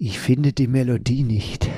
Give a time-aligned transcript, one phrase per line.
[0.00, 1.68] Ich finde die Melodie nicht.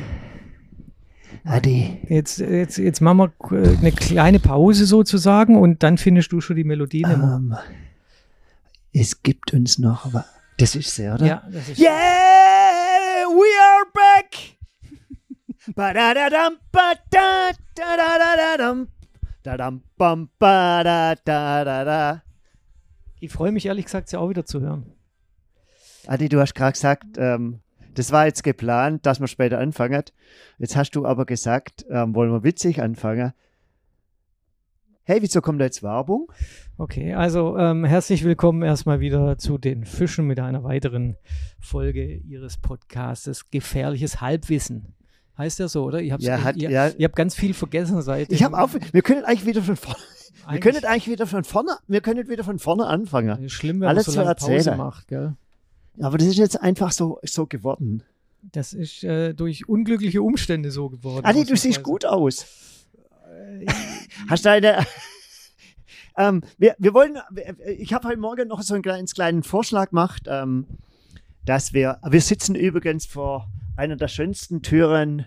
[1.45, 2.03] Adi.
[2.09, 6.57] Jetzt, jetzt, jetzt machen wir äh, eine kleine Pause sozusagen und dann findest du schon
[6.57, 7.15] die Melodie mehr.
[7.15, 7.57] Ähm,
[8.93, 10.13] es gibt uns noch.
[10.59, 11.25] Das ist sie, oder?
[11.25, 14.59] Ja, das ist Yeah, we are back.
[15.75, 18.89] Ba-da-da-dam, ba-da-da-da-da-dam.
[19.43, 22.23] Da-dam, bam, ba-da-da-da-da.
[23.21, 24.93] Ich freue mich ehrlich gesagt, sie auch wieder zu hören.
[26.07, 27.61] Adi, du hast gerade gesagt, ähm,
[28.01, 30.03] das war jetzt geplant, dass wir später anfangen.
[30.59, 33.35] Jetzt hast du aber gesagt, ähm, wollen wir witzig anfangen.
[35.03, 36.33] Hey, wieso kommt da jetzt Werbung?
[36.79, 41.17] Okay, also ähm, herzlich willkommen erstmal wieder zu den Fischen mit einer weiteren
[41.59, 44.95] Folge Ihres Podcastes Gefährliches Halbwissen.
[45.37, 46.01] Heißt der so, oder?
[46.01, 46.89] Ich habe Ja, hat- ihr, ja.
[46.97, 48.33] ihr habt ganz viel vergessen seit.
[48.33, 51.45] Ich habe auf, wir können eigentlich wieder von vorne, wir Eigentlich- können eigentlich wieder von
[51.45, 53.47] vorne, wir können wieder von vorne anfangen.
[53.51, 54.77] Schlimm, wenn alles man zu so lange Pause erzählen.
[54.79, 55.35] macht, gell?
[56.01, 58.03] Aber das ist jetzt einfach so, so geworden.
[58.43, 61.25] Das ist äh, durch unglückliche Umstände so geworden.
[61.27, 62.47] Adi, du siehst gut aus.
[64.29, 64.87] Hast du eine.
[66.17, 67.19] ähm, wir, wir wollen.
[67.79, 70.67] Ich habe heute Morgen noch so einen kleinen, kleinen Vorschlag gemacht, ähm,
[71.45, 71.99] dass wir.
[72.09, 75.27] Wir sitzen übrigens vor einer der schönsten Türen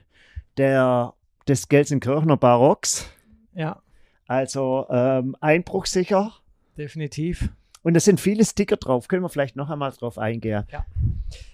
[0.58, 1.14] der,
[1.48, 3.08] des Gelsenkirchener Barocks.
[3.56, 3.82] Ja,
[4.28, 6.34] Also ähm, einbruchsicher.
[6.78, 7.50] definitiv.
[7.84, 9.08] Und da sind viele Sticker drauf.
[9.08, 10.64] Können wir vielleicht noch einmal drauf eingehen?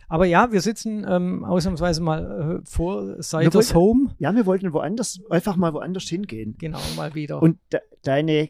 [0.07, 4.15] Aber ja, wir sitzen ähm, ausnahmsweise mal äh, vor Siders Home.
[4.19, 6.55] Ja, wir wollten woanders, einfach mal woanders hingehen.
[6.59, 7.41] Genau, mal wieder.
[7.41, 8.49] Und de deine,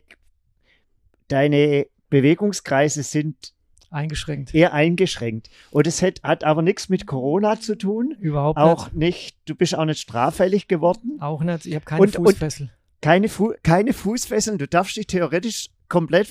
[1.27, 3.53] deine Bewegungskreise sind
[3.91, 4.53] eingeschränkt.
[4.53, 5.49] eher eingeschränkt.
[5.71, 8.15] Und es hat, hat aber nichts mit Corona zu tun.
[8.19, 8.95] Überhaupt Auch nicht.
[8.97, 11.17] nicht, du bist auch nicht straffällig geworden.
[11.19, 11.65] Auch nicht.
[11.65, 12.71] Ich habe keine Und- und- Fußfessel.
[13.01, 16.27] Keine, Fu keine Fußfesseln, du darfst dich theoretisch komplett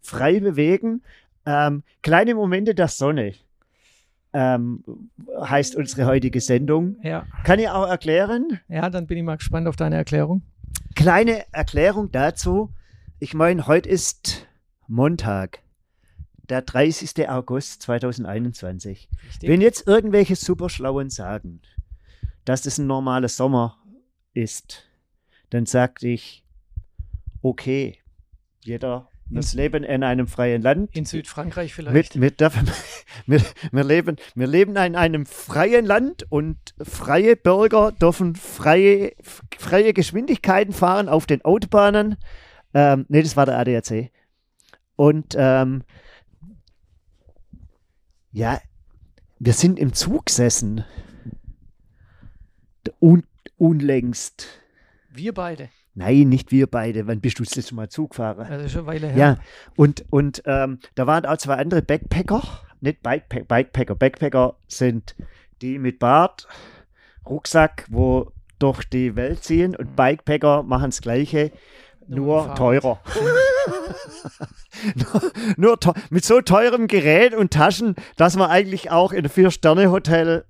[0.00, 1.02] frei bewegen.
[1.46, 3.34] Ähm, kleine Momente der Sonne
[4.32, 4.84] ähm,
[5.40, 6.96] heißt unsere heutige Sendung.
[7.02, 7.26] ja.
[7.44, 8.60] Kann ich auch erklären?
[8.68, 10.42] ja, dann bin ich mal gespannt auf deine Erklärung.
[10.94, 12.70] Kleine Erklärung dazu.
[13.18, 14.46] Ich meine, heute ist
[14.86, 15.60] Montag,
[16.48, 17.28] der 30.
[17.28, 19.08] August 2021.
[19.26, 19.48] Richtig.
[19.48, 21.60] Wenn jetzt irgendwelche Superschlauen sagen,
[22.44, 23.78] dass das ein normaler Sommer
[24.34, 24.84] ist,
[25.50, 26.44] dann sagte ich,
[27.42, 27.98] okay,
[28.60, 30.94] jeder muss leben in einem freien Land.
[30.96, 32.20] In Südfrankreich vielleicht.
[32.20, 32.70] wir, dürfen,
[33.26, 39.12] wir, wir, leben, wir leben in einem freien Land und freie Bürger dürfen freie,
[39.58, 42.16] freie Geschwindigkeiten fahren auf den Autobahnen.
[42.74, 44.10] Ähm, nee, das war der ADAC.
[44.96, 45.84] Und ähm,
[48.32, 48.60] ja,
[49.38, 50.84] wir sind im Zug gesessen.
[53.00, 53.24] Un,
[53.56, 54.48] unlängst.
[55.10, 55.68] Wir beide.
[55.98, 57.08] Nein, nicht wir beide.
[57.08, 58.46] Wann bist du das letzte Mal Zug gefahren?
[58.48, 59.16] Also schon eine Weile her.
[59.16, 59.36] Ja,
[59.74, 62.40] und, und ähm, da waren auch zwei andere Backpacker,
[62.80, 63.96] nicht Bikepack, Bikepacker.
[63.96, 65.16] Backpacker sind
[65.60, 66.46] die mit Bart,
[67.28, 71.50] Rucksack, wo durch die Welt ziehen und Bikepacker machen das Gleiche,
[72.06, 73.00] Nur nur, teurer.
[74.94, 79.28] nur nur teu mit so teurem Gerät und Taschen, dass man eigentlich auch in ein
[79.28, 80.44] Vier-Sterne-Hotel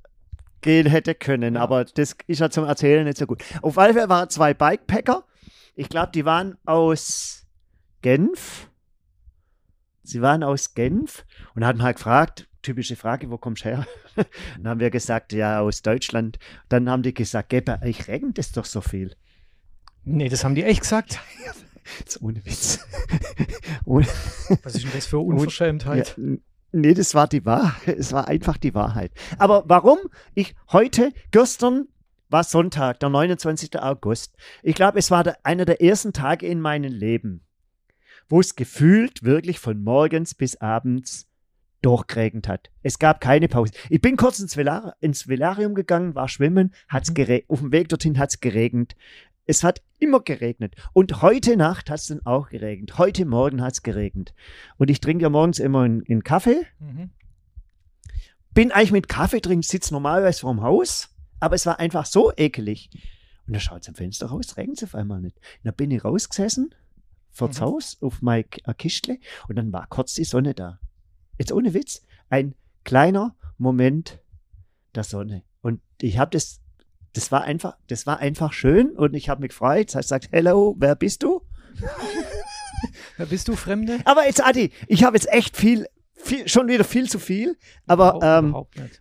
[0.60, 1.54] gehen hätte können.
[1.54, 1.62] Ja.
[1.62, 3.42] Aber das ist ja zum Erzählen nicht so gut.
[3.62, 5.24] Auf alle Fälle waren zwei Bikepacker.
[5.78, 7.46] Ich glaube, die waren aus
[8.02, 8.68] Genf.
[10.02, 11.24] Sie waren aus Genf
[11.54, 13.86] und hatten halt gefragt, typische Frage, wo kommst du her?
[14.56, 16.40] Dann haben wir gesagt, ja, aus Deutschland.
[16.68, 19.14] Dann haben die gesagt, geh, bei euch regnet es doch so viel.
[20.02, 21.20] Nee, das haben die echt gesagt.
[22.00, 22.84] Jetzt ohne Witz.
[23.84, 24.08] ohne,
[24.64, 26.16] Was ist denn das für Unverschämtheit?
[26.18, 26.38] ja,
[26.72, 27.98] nee, das war die Wahrheit.
[27.98, 29.12] Es war einfach die Wahrheit.
[29.38, 29.98] Aber warum
[30.34, 31.86] ich heute, gestern
[32.28, 33.80] war Sonntag, der 29.
[33.80, 34.36] August.
[34.62, 37.42] Ich glaube, es war der, einer der ersten Tage in meinem Leben,
[38.28, 41.26] wo es gefühlt wirklich von morgens bis abends
[41.82, 42.70] durchgeregnet hat.
[42.82, 43.72] Es gab keine Pause.
[43.88, 47.42] Ich bin kurz ins, Velar ins Velarium gegangen, war schwimmen, hat's Mhm.
[47.48, 48.96] auf dem Weg dorthin hat es geregnet.
[49.46, 50.74] Es hat immer geregnet.
[50.92, 52.98] Und heute Nacht hat es dann auch geregnet.
[52.98, 54.34] Heute Morgen hat es geregnet.
[54.76, 56.66] Und ich trinke ja morgens immer einen, einen Kaffee.
[56.80, 57.10] Mhm.
[58.52, 61.14] Bin eigentlich mit Kaffee trinken, sitze normalerweise vorm Haus.
[61.40, 62.90] Aber es war einfach so ekelig.
[63.46, 65.36] Und da schaut es am Fenster raus, regnet es auf einmal nicht.
[65.36, 66.74] Und dann bin ich rausgesessen,
[67.30, 67.64] vors Mhm.
[67.64, 69.18] Haus, auf mein äh, Kistle.
[69.48, 70.78] Und dann war kurz die Sonne da.
[71.38, 72.54] Jetzt ohne Witz, ein
[72.84, 74.20] kleiner Moment
[74.94, 75.44] der Sonne.
[75.62, 76.60] Und ich habe das,
[77.12, 79.88] das war einfach, das war einfach schön und ich habe mich gefreut.
[79.88, 81.42] Das heißt, sagt, hello, wer bist du?
[83.16, 83.98] Wer bist du, Fremde?
[84.04, 85.86] Aber jetzt, Adi, ich habe jetzt echt viel,
[86.28, 87.56] viel, schon wieder viel zu viel.
[87.86, 88.54] Aber ähm,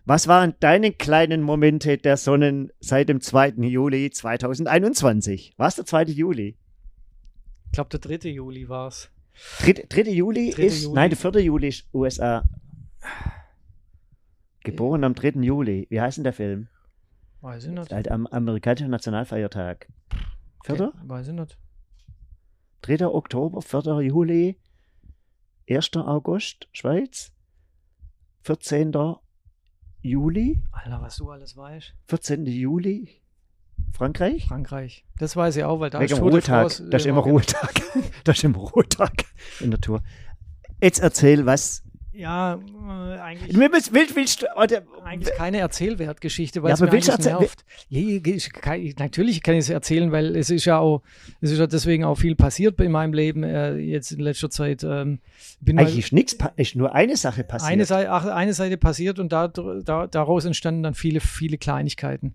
[0.04, 3.50] was waren deine kleinen Momente der Sonnen seit dem 2.
[3.58, 5.54] Juli 2021?
[5.56, 6.04] War es der 2.
[6.04, 6.56] Juli?
[7.66, 8.30] Ich glaube, der 3.
[8.30, 9.10] Juli war es.
[9.60, 9.86] 3.
[9.88, 10.10] 3.
[10.10, 10.62] Juli 3.
[10.62, 10.94] ist, Juli.
[10.94, 11.42] nein, der 4.
[11.42, 12.48] Juli ist USA.
[14.64, 15.40] geboren am 3.
[15.42, 15.86] Juli.
[15.90, 16.68] Wie heißt denn der Film?
[17.40, 17.92] Weiß ich nicht.
[17.92, 19.88] Halt am amerikanischen Nationalfeiertag.
[20.64, 20.74] 4.
[20.74, 21.58] Okay, weiß ich nicht.
[22.82, 23.06] 3.
[23.06, 24.00] Oktober, 4.
[24.02, 24.58] Juli,
[25.68, 25.96] 1.
[25.96, 27.32] August, Schweiz,
[28.42, 28.92] 14.
[30.00, 31.94] Juli, Alter, was du alles weißt.
[32.06, 32.46] 14.
[32.46, 33.20] Juli,
[33.92, 34.46] Frankreich.
[34.46, 35.04] Frankreich.
[35.18, 36.70] Das weiß ich auch, weil da Wegen ist Ruhetag.
[36.70, 37.74] France Das ist immer Ruhetag.
[38.24, 39.24] Das ist immer Ruhetag
[39.60, 40.02] in der Tour.
[40.80, 41.82] Jetzt erzähl, was.
[42.18, 46.90] Ja, äh, eigentlich, Willst, willst, willst, du- oder, eigentlich keine Erzählwertgeschichte, weil Ja, es aber
[46.90, 47.64] willst du eigentlich erzähl- nervt.
[48.50, 51.02] Ja, kann, natürlich kann ich es erzählen, weil es ist ja auch,
[51.40, 54.82] es ist ja deswegen auch viel passiert in meinem Leben äh, jetzt in letzter Zeit.
[54.82, 55.20] Ähm,
[55.60, 57.70] bin mal- eigentlich ist nichts, ist nur eine Sache passiert.
[57.70, 62.34] eine Seite, ach, eine Seite passiert und da, da, daraus entstanden dann viele, viele Kleinigkeiten.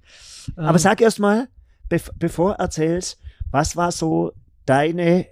[0.58, 1.50] Ähm, Aber sag erst mal,
[1.90, 3.20] bev bevor erzählst,
[3.52, 4.32] was war so
[4.66, 5.26] deine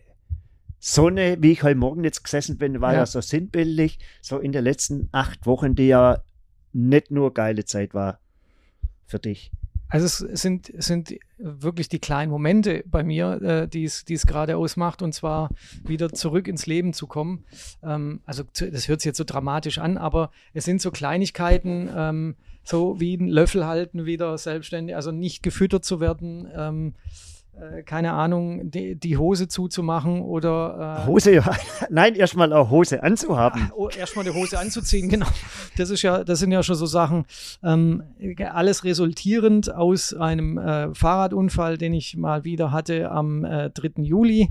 [0.83, 3.05] Sonne, wie ich heute Morgen jetzt gesessen bin, war ja, Ja.
[3.05, 6.23] so sinnbildlich, so in den letzten acht Wochen, die ja
[6.73, 8.19] nicht nur geile Zeit war
[9.05, 9.51] für dich.
[9.89, 15.01] Also es sind, sind wirklich die kleinen Momente bei mir, äh, die es gerade ausmacht,
[15.03, 15.49] und zwar
[15.85, 17.43] wieder zurück ins Leben zu kommen.
[17.83, 22.35] Ähm, also das hört sich jetzt so dramatisch an, aber es sind so Kleinigkeiten, ähm,
[22.63, 27.30] so wie einen Löffel halten, wieder selbstständig, also nicht gefüttert zu werden, ähm, äh,
[27.85, 31.43] keine Ahnung, die, die Hose zuzumachen oder äh, Hose, ja.
[31.89, 33.71] Nein, erstmal eine Hose anzuhaben.
[33.75, 35.27] Oh, erstmal die Hose anzuziehen, genau.
[35.77, 37.25] Das ist ja, das sind ja schon so Sachen.
[37.63, 38.03] Ähm,
[38.51, 44.01] alles resultierend aus einem äh, Fahrradunfall, den ich mal wieder hatte am äh, 3.
[44.03, 44.49] Juli.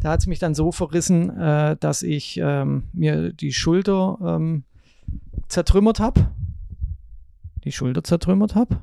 [0.00, 4.64] Da hat es mich dann so verrissen, äh, dass ich ähm, mir die Schulter ähm,
[5.48, 6.28] zertrümmert habe.
[7.64, 8.78] Die Schulter zertrümmert habe.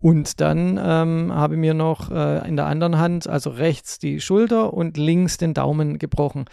[0.00, 4.20] Und dann ähm, habe ich mir noch äh, in der anderen Hand, also rechts die
[4.20, 6.44] Schulter und links den Daumen gebrochen.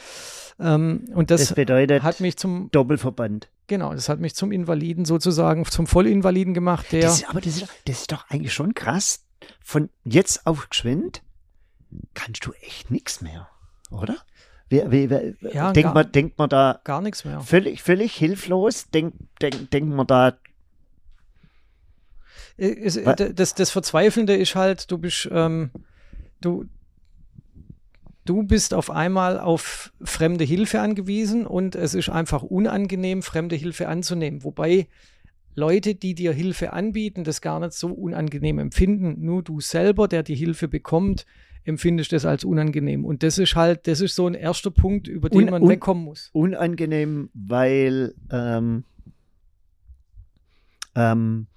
[0.59, 3.49] Ähm, und das, Das bedeutet hat mich zum, Doppelverband.
[3.67, 7.55] genau, das hat mich zum Invaliden sozusagen, zum Vollinvaliden gemacht, der, Das ist, aber das
[7.57, 9.25] ist, doch- das ist doch eigentlich schon krass.
[9.63, 11.21] Von jetzt auf geschwind
[12.13, 13.47] kannst du echt nichts mehr,
[13.91, 14.15] oder?
[14.69, 17.39] Wie, wie, wie, Ja, denkt, gar- man, denkt man da gar nichts mehr.
[17.41, 18.89] völlig, völlig hilflos?
[18.89, 20.33] Denkt denk, denkt man da,
[22.57, 25.71] Äh, d- Das, das Verzweifelnde ist halt, du bist, ähm,
[26.41, 26.65] du,
[28.25, 33.87] du bist auf einmal auf fremde Hilfe angewiesen und es ist einfach unangenehm, fremde Hilfe
[33.87, 34.43] anzunehmen.
[34.43, 34.87] Wobei
[35.53, 39.23] Leute, die dir Hilfe anbieten, das gar nicht so unangenehm empfinden.
[39.25, 41.25] Nur du selber, der die Hilfe bekommt,
[41.63, 43.05] empfindest das als unangenehm.
[43.05, 45.69] Und das ist halt, das ist so ein erster Punkt, über den Un- man un-
[45.69, 46.29] wegkommen muss.
[46.33, 48.83] unangenehm, weil, ähm,
[50.95, 51.47] ähm,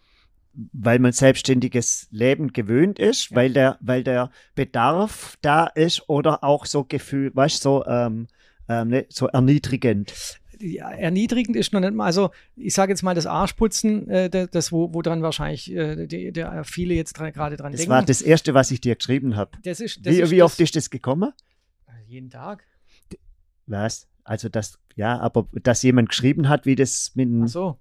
[0.73, 3.37] weil man selbstständiges Leben gewöhnt ist, Ja.
[3.37, 8.27] weil, der, weil der Bedarf da ist oder auch so Gefühl, weißt du, so, ähm,
[8.69, 10.13] ähm, ne, so erniedrigend.
[10.59, 14.51] ja, erniedrigend ist noch nicht mal, also ich sage jetzt mal das Arschputzen, äh, das,
[14.51, 17.93] das wo, wo dran wahrscheinlich äh, die, der, viele jetzt dran, gerade dran Das denken.
[17.93, 19.53] war das Erste, was ich dir geschrieben habe.
[19.63, 21.33] das ist, das Wie, ist wie das, oft ist das gekommen?
[22.09, 22.65] Jeden Tag.
[23.67, 24.08] Was?
[24.29, 27.79] Also das, ja, aber dass jemand geschrieben hat, wie das mit Ach so.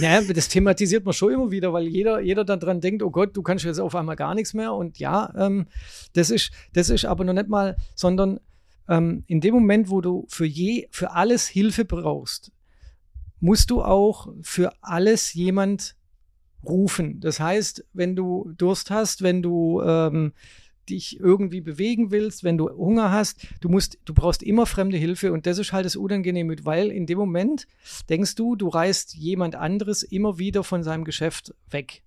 [0.00, 3.36] naja, das thematisiert man schon immer wieder, weil jeder, jeder dann dran denkt, oh Gott,
[3.36, 4.74] du kannst jetzt auf einmal gar nichts mehr.
[4.74, 5.68] Und ja, ähm,
[6.14, 8.40] das, ist, das ist aber noch nicht mal, sondern
[8.88, 12.50] ähm, in dem Moment, wo du für, je, für alles Hilfe brauchst,
[13.38, 15.94] musst du auch für alles jemand
[16.64, 17.20] rufen.
[17.20, 20.32] Das heißt, wenn du Durst hast, wenn du ähm,
[20.90, 25.32] dich irgendwie bewegen willst, wenn du Hunger hast, du musst, du brauchst immer fremde Hilfe
[25.32, 27.66] und das ist halt das Unangenehme, weil in dem Moment
[28.08, 32.02] denkst du, du reißt jemand anderes immer wieder von seinem Geschäft weg.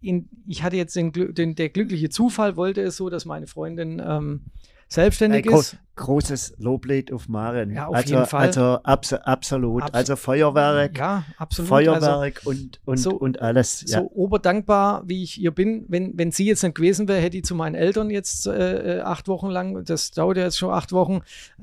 [0.00, 4.02] In, ich hatte jetzt den, den, der glückliche Zufall, wollte es so, dass meine Freundin
[4.04, 4.42] ähm,
[4.88, 5.78] selbstständig gro ist.
[5.96, 7.72] Großes Loblied auf Maren.
[7.72, 8.46] Ja, auf also, jeden Fall.
[8.46, 9.82] Also abs absolut.
[9.82, 11.70] Abs- also Feuerwerk, Ja, absolut.
[11.72, 13.84] Also, Feuerwerk und, und, so- und alles.
[13.86, 14.00] Ja.
[14.00, 15.84] so oberdankbar, wie ich ihr bin.
[15.88, 19.00] Wenn, wenn sie jetzt nicht gewesen wäre, hätte ich zu meinen Eltern jetzt äh, äh,
[19.00, 21.20] acht Wochen lang, das dauert ja jetzt schon acht Wochen,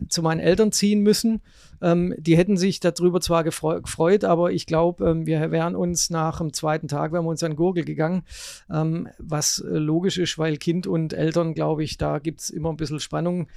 [0.07, 1.41] zu meinen Eltern ziehen müssen.
[1.81, 6.09] Ähm, die hätten sich darüber zwar gefreu gefreut, aber ich glaube, ähm, wir wären uns
[6.09, 8.23] nach dem zweiten Tag, wären wir uns an Gurgel gegangen,
[8.71, 12.69] ähm, was äh, logisch ist, weil Kind und Eltern, glaube ich, da gibt es immer
[12.69, 13.47] ein bisschen Spannung.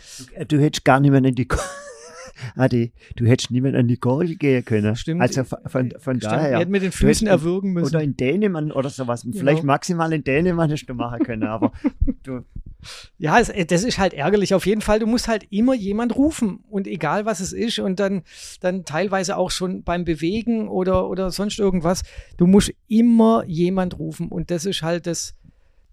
[0.49, 1.49] Du hättest gar mehr in die
[2.57, 4.97] Adi, du hättest mehr an die Gurgel gehen können.
[4.97, 5.21] Stimmt.
[5.21, 6.51] Also von, von, von daher.
[6.53, 7.95] Wir hätten mit den Füßen erwürgen müssen.
[7.95, 9.27] Oder in Dänemark oder sowas.
[9.33, 11.73] Vielleicht maximal in Dänemark hättest du machen können, aber
[12.23, 12.45] du,
[13.19, 14.55] Ja, es, äh, das ist halt ärgerlich.
[14.55, 18.01] Auf jeden Fall, du musst halt immer jemand rufen und egal was es ist und
[18.01, 18.23] dann,
[18.61, 22.03] dann teilweise auch schon beim Bewegen oder, oder sonst irgendwas,
[22.37, 25.35] du musst immer jemand rufen und das ist halt das,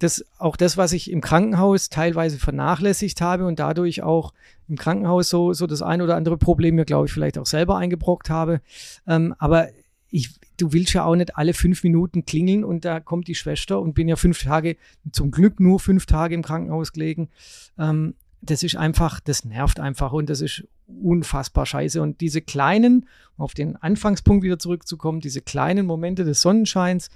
[0.01, 4.33] das, auch das, was ich im Krankenhaus teilweise vernachlässigt habe und dadurch auch
[4.67, 7.77] im Krankenhaus so, so das ein oder andere Problem mir, glaube ich, vielleicht auch selber
[7.77, 8.61] eingebrockt habe.
[9.07, 9.67] Ähm, aber
[10.09, 13.79] ich, du willst ja auch nicht alle fünf Minuten klingeln und da kommt die Schwester
[13.79, 14.75] und bin ja fünf Tage,
[15.11, 17.29] zum Glück nur fünf Tage im Krankenhaus gelegen.
[17.77, 22.01] Ähm, das ist einfach, das nervt einfach und das ist unfassbar scheiße.
[22.01, 27.09] Und diese kleinen, um auf den Anfangspunkt wieder zurückzukommen, diese kleinen Momente des Sonnenscheins,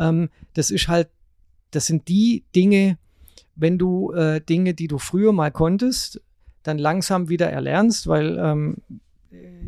[0.00, 1.08] ähm, das ist halt,
[1.74, 2.98] das sind die Dinge,
[3.56, 6.20] wenn du äh, Dinge, die du früher mal konntest,
[6.62, 8.76] dann langsam wieder erlernst, weil ähm,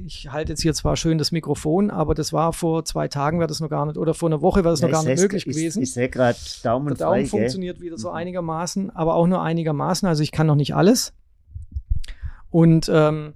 [0.06, 3.48] ich halte jetzt hier zwar schön das Mikrofon, aber das war vor zwei Tagen, wäre
[3.48, 5.46] das noch gar nicht, oder vor einer Woche wäre das ja, noch gar nicht möglich
[5.46, 5.82] ich, gewesen.
[5.82, 7.86] Ich sehe gerade Daumen Der Daumen frei, funktioniert gell?
[7.86, 8.16] wieder so mhm.
[8.16, 10.08] einigermaßen, aber auch nur einigermaßen.
[10.08, 11.12] Also ich kann noch nicht alles.
[12.50, 13.32] Und ähm,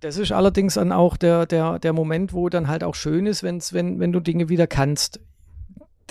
[0.00, 3.42] das ist allerdings dann auch der, der, der Moment, wo dann halt auch schön ist,
[3.42, 5.20] wenn's, wenn, wenn du Dinge wieder kannst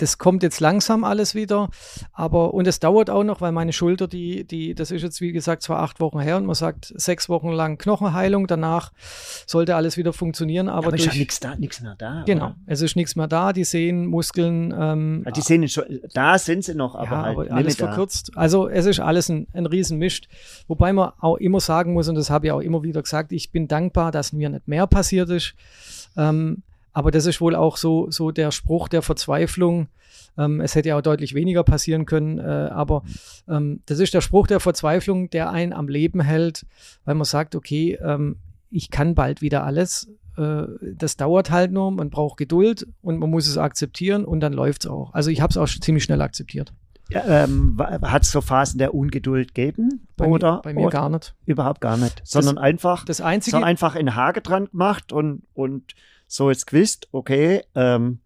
[0.00, 1.68] das kommt jetzt langsam alles wieder,
[2.12, 5.32] aber und es dauert auch noch, weil meine Schulter, die, die, das ist jetzt wie
[5.32, 8.92] gesagt zwar acht Wochen her und man sagt sechs Wochen lang Knochenheilung, danach
[9.46, 10.68] sollte alles wieder funktionieren.
[10.68, 12.22] Aber, aber durch, ist ja nichts da, nichts mehr da.
[12.26, 12.56] Genau, oder?
[12.66, 14.74] es ist nichts mehr da, die Sehnen, Muskeln.
[14.76, 18.32] Ähm, ja, die Sehnen schon, da sind sie noch, aber, ja, halt aber alles verkürzt.
[18.36, 20.28] Also es ist alles ein, ein Riesenmischt,
[20.66, 23.50] wobei man auch immer sagen muss und das habe ich auch immer wieder gesagt, ich
[23.50, 25.54] bin dankbar, dass mir nicht mehr passiert ist.
[26.16, 29.88] Ähm, aber das ist wohl auch so, so der Spruch der Verzweiflung.
[30.36, 33.02] Ähm, es hätte ja auch deutlich weniger passieren können, äh, aber
[33.48, 36.66] ähm, das ist der Spruch der Verzweiflung, der einen am Leben hält,
[37.04, 38.36] weil man sagt, okay, ähm,
[38.70, 40.10] ich kann bald wieder alles.
[40.36, 40.62] Äh,
[40.94, 44.84] das dauert halt nur, man braucht Geduld und man muss es akzeptieren und dann läuft
[44.84, 45.12] es auch.
[45.12, 46.72] Also ich habe es auch ziemlich schnell akzeptiert.
[47.10, 50.06] Ja, ähm, Hat es so Phasen der Ungeduld gegeben?
[50.16, 50.90] Bei oder, mir, bei mir oder?
[50.90, 51.34] gar nicht.
[51.44, 52.22] Überhaupt gar nicht.
[52.24, 55.94] Sondern das, einfach, das einzige, so einfach in Hage dran gemacht und, und
[56.30, 58.20] so jetzt gewusst, okay, ähm,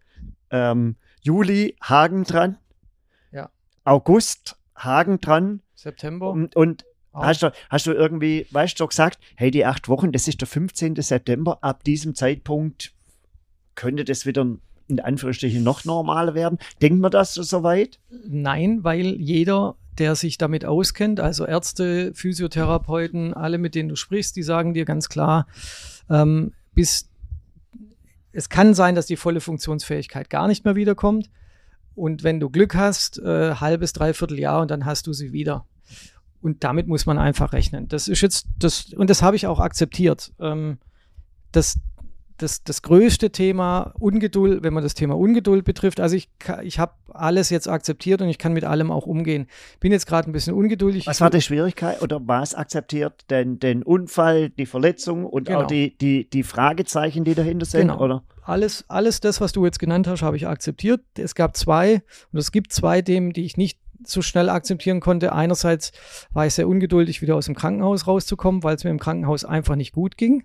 [0.50, 2.58] ähm, Juli Hagen dran,
[3.32, 3.48] ja.
[3.84, 5.62] August Hagen dran.
[5.74, 6.30] September.
[6.30, 6.84] Und, und
[7.14, 7.22] oh.
[7.22, 10.48] hast, du, hast du irgendwie, weißt du, gesagt, hey, die acht Wochen, das ist der
[10.48, 10.96] 15.
[10.96, 12.92] September, ab diesem Zeitpunkt
[13.74, 14.46] könnte das wieder
[14.86, 16.58] in Anführungsstrichen noch normaler werden.
[16.82, 17.98] Denkt man das so weit?
[18.10, 24.34] Nein, weil jeder der sich damit auskennt, also Ärzte, Physiotherapeuten, alle, mit denen du sprichst,
[24.34, 25.46] die sagen dir ganz klar,
[26.10, 27.08] ähm, bis
[28.34, 31.30] es kann sein, dass die volle Funktionsfähigkeit gar nicht mehr wiederkommt.
[31.94, 35.66] Und wenn du Glück hast, äh, halbes, dreiviertel Jahr und dann hast du sie wieder.
[36.42, 37.88] Und damit muss man einfach rechnen.
[37.88, 40.32] Das ist jetzt, das, und das habe ich auch akzeptiert.
[40.40, 40.78] Ähm,
[41.52, 41.78] das,
[42.38, 46.28] das, das größte Thema Ungeduld, wenn man das Thema Ungeduld betrifft, also ich,
[46.62, 49.46] ich habe alles jetzt akzeptiert und ich kann mit allem auch umgehen.
[49.78, 51.06] Bin jetzt gerade ein bisschen ungeduldig.
[51.06, 53.30] Was war die Schwierigkeit oder was akzeptiert?
[53.30, 55.62] Den, den Unfall, die Verletzung und genau.
[55.62, 57.82] auch die, die, die Fragezeichen, die dahinter sind?
[57.82, 58.00] Genau.
[58.00, 58.24] Oder?
[58.42, 61.00] Alles, alles das, was du jetzt genannt hast, habe ich akzeptiert.
[61.16, 65.32] Es gab zwei und es gibt zwei Themen, die ich nicht so schnell akzeptieren konnte.
[65.32, 65.92] Einerseits
[66.32, 69.76] war ich sehr ungeduldig, wieder aus dem Krankenhaus rauszukommen, weil es mir im Krankenhaus einfach
[69.76, 70.44] nicht gut ging.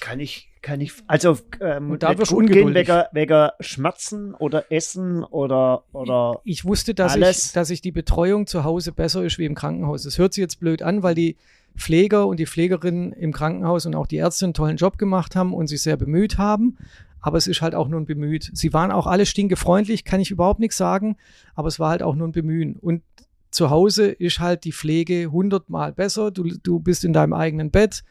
[0.00, 5.24] Kann ich, kann ich, also ähm, und da gut gehen wegen, wegen Schmerzen oder Essen
[5.24, 7.46] oder oder Ich, ich wusste, dass alles.
[7.46, 10.02] ich, dass ich die Betreuung zu Hause besser ist wie im Krankenhaus.
[10.02, 11.36] Das hört sich jetzt blöd an, weil die
[11.76, 15.54] Pfleger und die Pflegerinnen im Krankenhaus und auch die Ärzte einen tollen Job gemacht haben
[15.54, 16.76] und sich sehr bemüht haben
[17.20, 18.50] aber es ist halt auch nur ein Bemüht.
[18.54, 21.16] Sie waren auch alle stinkefreundlich, kann ich überhaupt nichts sagen,
[21.54, 22.76] aber es war halt auch nur ein Bemühen.
[22.76, 23.02] Und
[23.50, 26.30] zu Hause ist halt die Pflege hundertmal besser.
[26.30, 28.04] Du, du bist in deinem eigenen Bett,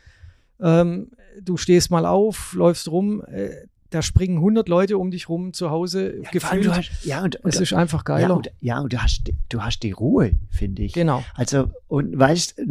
[0.59, 1.11] ähm,
[1.41, 3.23] du stehst mal auf, läufst rum.
[3.25, 6.69] Äh, da springen 100 Leute um dich rum zu Hause ja, gefühlt.
[6.69, 8.27] Hast, ja, und, und, es ist einfach geiler.
[8.27, 10.93] Ja, und, ja, und du, hast, du hast die Ruhe, finde ich.
[10.93, 11.23] Genau.
[11.35, 12.61] Also, und weißt,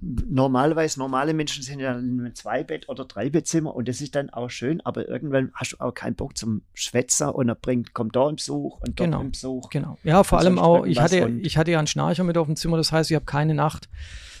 [0.00, 4.50] normalerweise, normale Menschen sind ja in einem Zweibett- oder Dreibettzimmer und das ist dann auch
[4.50, 8.28] schön, aber irgendwann hast du auch keinen Bock zum Schwätzer und er bringt, kommt da
[8.28, 9.20] im Besuch und dort genau.
[9.20, 9.70] im Besuch.
[9.70, 9.98] Genau.
[10.02, 12.76] Ja, vor allem auch, ich hatte, ich hatte ja einen Schnarcher mit auf dem Zimmer,
[12.76, 13.88] das heißt, ich habe keine Nacht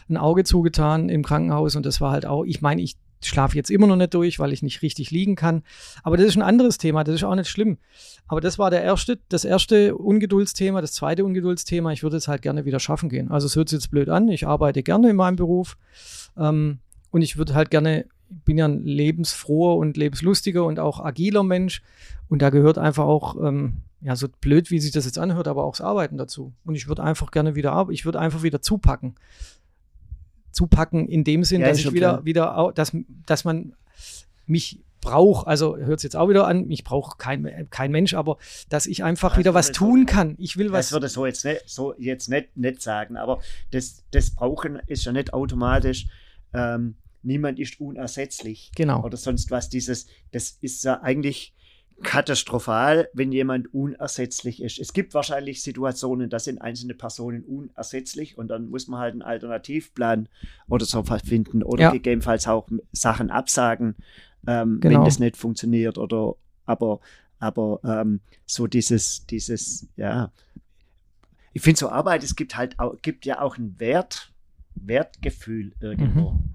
[0.08, 3.70] ein Auge zugetan im Krankenhaus und das war halt auch, ich meine, ich schlafe jetzt
[3.70, 5.62] immer noch nicht durch, weil ich nicht richtig liegen kann.
[6.02, 7.78] Aber das ist ein anderes Thema, das ist auch nicht schlimm.
[8.26, 11.92] Aber das war der erste, das erste Ungeduldsthema, das zweite Ungeduldsthema.
[11.92, 13.30] Ich würde es halt gerne wieder schaffen gehen.
[13.30, 14.28] Also es hört sich jetzt blöd an.
[14.28, 15.76] Ich arbeite gerne in meinem Beruf
[16.36, 16.78] ähm,
[17.10, 21.42] und ich würde halt gerne, ich bin ja ein lebensfroher und lebenslustiger und auch agiler
[21.42, 21.82] Mensch
[22.28, 25.64] und da gehört einfach auch ähm, ja, so blöd, wie sich das jetzt anhört, aber
[25.64, 26.52] auch das Arbeiten dazu.
[26.64, 29.14] Und ich würde einfach gerne wieder ich würde einfach wieder zupacken
[30.54, 32.96] zupacken in dem Sinn, ja, dass ich wieder, wieder, dass,
[33.26, 33.74] dass man
[34.46, 38.38] mich braucht, also hört es jetzt auch wieder an, mich braucht kein, kein Mensch, aber
[38.70, 40.34] dass ich einfach das wieder was tun kann.
[40.38, 40.86] Ich will was.
[40.86, 45.04] Das würde so jetzt nicht, so jetzt nicht, nicht sagen, aber das, das Brauchen ist
[45.04, 46.06] ja nicht automatisch.
[46.52, 48.72] Ähm, niemand ist unersetzlich.
[48.74, 49.04] Genau.
[49.04, 49.68] Oder sonst was.
[49.68, 51.53] Dieses, das ist ja eigentlich
[52.02, 54.78] katastrophal, wenn jemand unersetzlich ist.
[54.78, 59.22] Es gibt wahrscheinlich Situationen, da sind einzelne Personen unersetzlich und dann muss man halt einen
[59.22, 60.28] Alternativplan
[60.68, 61.90] oder so finden oder ja.
[61.92, 63.96] gegebenenfalls auch Sachen absagen,
[64.46, 64.98] ähm, genau.
[64.98, 66.34] wenn das nicht funktioniert oder
[66.66, 67.00] aber,
[67.38, 70.32] aber ähm, so dieses, dieses, ja,
[71.52, 74.32] ich finde so Arbeit, es gibt halt auch, gibt ja auch ein Wert,
[74.74, 76.32] Wertgefühl irgendwo.
[76.32, 76.54] Mhm.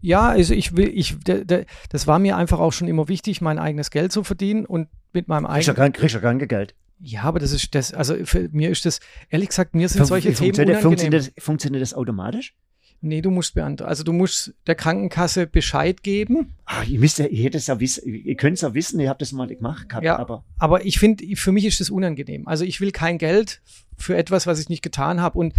[0.00, 3.90] Ja, also ich will, ich, das war mir einfach auch schon immer wichtig, mein eigenes
[3.90, 5.92] Geld zu verdienen und mit meinem eigenen.
[5.92, 6.74] kriegst du kein Geld?
[7.02, 10.06] Ja, aber das ist das, also für mir ist das, ehrlich gesagt, mir sind Fun-
[10.06, 10.82] solche Themen funktioniert, unangenehm.
[10.82, 12.54] funktioniert, das, funktioniert das automatisch?
[13.02, 13.88] Nee, du musst beantworten.
[13.88, 16.54] Also du musst der Krankenkasse Bescheid geben.
[16.66, 19.08] Ah, ihr müsst ja, ihr hättet es ja wissen, ihr könnt es ja wissen, ihr
[19.08, 20.18] habt das mal gemacht gehabt, Ja.
[20.18, 22.46] aber Aber ich finde, für mich ist das unangenehm.
[22.46, 23.62] Also ich will kein Geld
[23.96, 25.38] für etwas, was ich nicht getan habe.
[25.38, 25.54] Und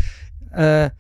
[0.54, 0.92] äh,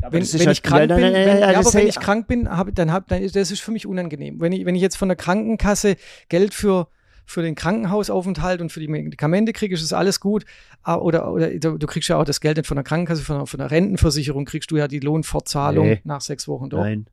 [0.00, 3.08] wenn, wenn ich krank bin, wenn, ja, aber wenn ich krank bin, hab, dann hab,
[3.08, 4.40] dann ist das ist für mich unangenehm.
[4.40, 5.96] Wenn ich, wenn ich jetzt von der Krankenkasse
[6.28, 6.88] Geld für
[7.26, 10.46] für den Krankenhausaufenthalt und für die Medikamente kriege, ist das alles gut.
[10.82, 13.46] Ah, Oder, oder du kriegst ja auch das Geld nicht von der Krankenkasse, von der,
[13.46, 16.00] von der Rentenversicherung kriegst du ja die Lohnfortzahlung Nee.
[16.04, 16.70] nach sechs Wochen.
[16.70, 16.78] Doch.
[16.80, 17.06] Nein,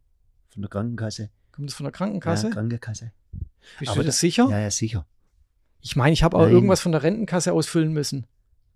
[0.54, 1.30] von der Krankenkasse.
[1.52, 2.48] Kommt das von der Krankenkasse?
[2.48, 3.12] Ja, Krankenkasse.
[3.80, 4.48] Bist Aber du das da- sicher?
[4.50, 5.06] Ja, ja, sicher.
[5.82, 8.26] Ich meine, ich habe auch irgendwas von der Rentenkasse ausfüllen müssen.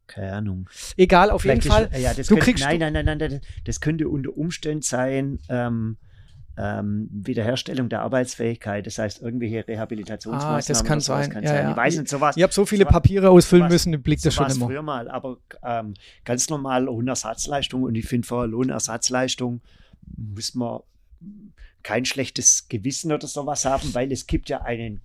[0.10, 0.70] Keine Ahnung.
[0.98, 1.90] Egal, auf jeden Vielleicht Fall.
[1.98, 5.40] Ist, ja, das du könnte, kriegst- nein, nein, nein, nein, das könnte unter Umständen sein,
[5.50, 5.98] ähm,
[6.58, 10.62] ähm, Wiederherstellung der Arbeitsfähigkeit, das heißt irgendwelche Rehabilitationsmaßnahmen.
[10.62, 11.30] Ah, das kann sein.
[11.30, 11.64] Kann Ja, sein.
[11.64, 11.72] ja.
[11.72, 12.36] Ich weiß nicht, sowas.
[12.36, 14.66] Ich habe so viele sowas- Papiere ausfüllen sowas- müssen, du blickst das schon immer.
[14.66, 15.94] früher mal, aber ähm,
[16.26, 19.62] ganz normal Lohnersatzleistung und ich finde vor Lohnersatzleistung
[20.18, 20.80] muss man
[21.84, 25.00] kein schlechtes Gewissen oder sowas haben, weil es gibt ja einen,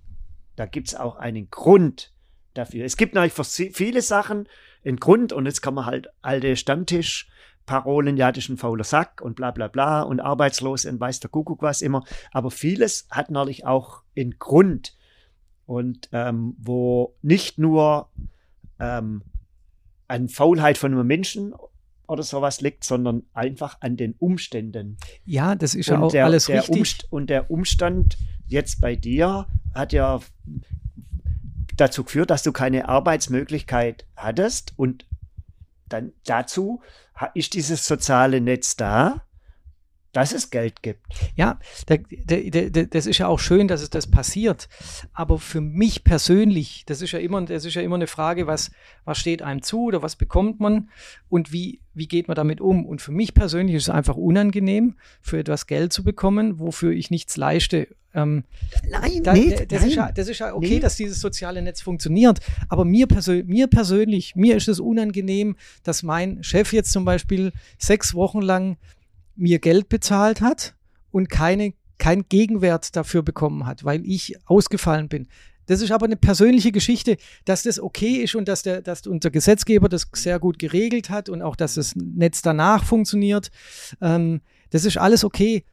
[0.56, 2.12] da gibt es auch einen Grund
[2.54, 2.84] dafür.
[2.84, 4.49] Es gibt natürlich viele Sachen
[4.85, 9.21] einen Grund und jetzt kann man halt alte Stammtischparolen, ja, das ist ein fauler Sack
[9.21, 12.05] und bla bla bla und arbeitslos und weiß der Kuckuck was immer.
[12.33, 14.97] Aber vieles hat natürlich auch einen Grund
[15.67, 18.11] und ähm, wo nicht nur
[18.79, 19.23] ähm,
[20.09, 21.55] an Faulheit von einem Menschen
[22.07, 24.99] oder sowas liegt, sondern einfach an den Umständen.
[25.25, 26.76] Ja, das ist ja auch der, alles der richtig.
[26.76, 30.21] Umst und der Umstand jetzt bei dir hat ja
[31.76, 34.72] dazu geführt, dass du keine Arbeitsmöglichkeit hattest.
[34.77, 35.07] Und
[35.88, 36.83] dann dazu
[37.35, 39.22] ist dieses soziale Netz da,
[40.14, 41.03] dass es Geld gibt.
[41.37, 44.68] Ja, der, der, der, das ist ja auch schön, dass es das passiert.
[45.12, 48.70] Aber für mich persönlich, das ist ja immer, das ist ja immer eine Frage, was,
[49.05, 50.88] was steht einem zu oder was bekommt man
[51.29, 52.87] und wie, wie geht man damit um?
[52.87, 57.11] Und für mich persönlich ist es einfach unangenehm, für etwas Geld zu bekommen, wofür ich
[57.11, 57.88] nichts leiste.
[58.14, 58.44] Ähm,
[58.88, 60.14] Nein, da, nicht, das, ist ja, nein.
[60.14, 60.79] das ist ja okay, Nee.
[60.81, 62.38] dass dieses soziale Netz funktioniert.
[62.68, 67.53] Aber mir, persö mir persönlich, mir ist es unangenehm, dass mein Chef jetzt zum Beispiel
[67.77, 68.77] sechs Wochen lang
[69.37, 70.75] mir Geld bezahlt hat
[71.11, 75.29] und keine, kein Gegenwert dafür bekommen hat, weil ich ausgefallen bin.
[75.66, 79.31] Das ist aber eine persönliche Geschichte, dass das okay ist und dass, der, dass unser
[79.31, 83.51] Gesetzgeber das sehr gut geregelt hat und auch, dass das Netz danach funktioniert.
[84.01, 85.64] Ähm, das ist alles okay.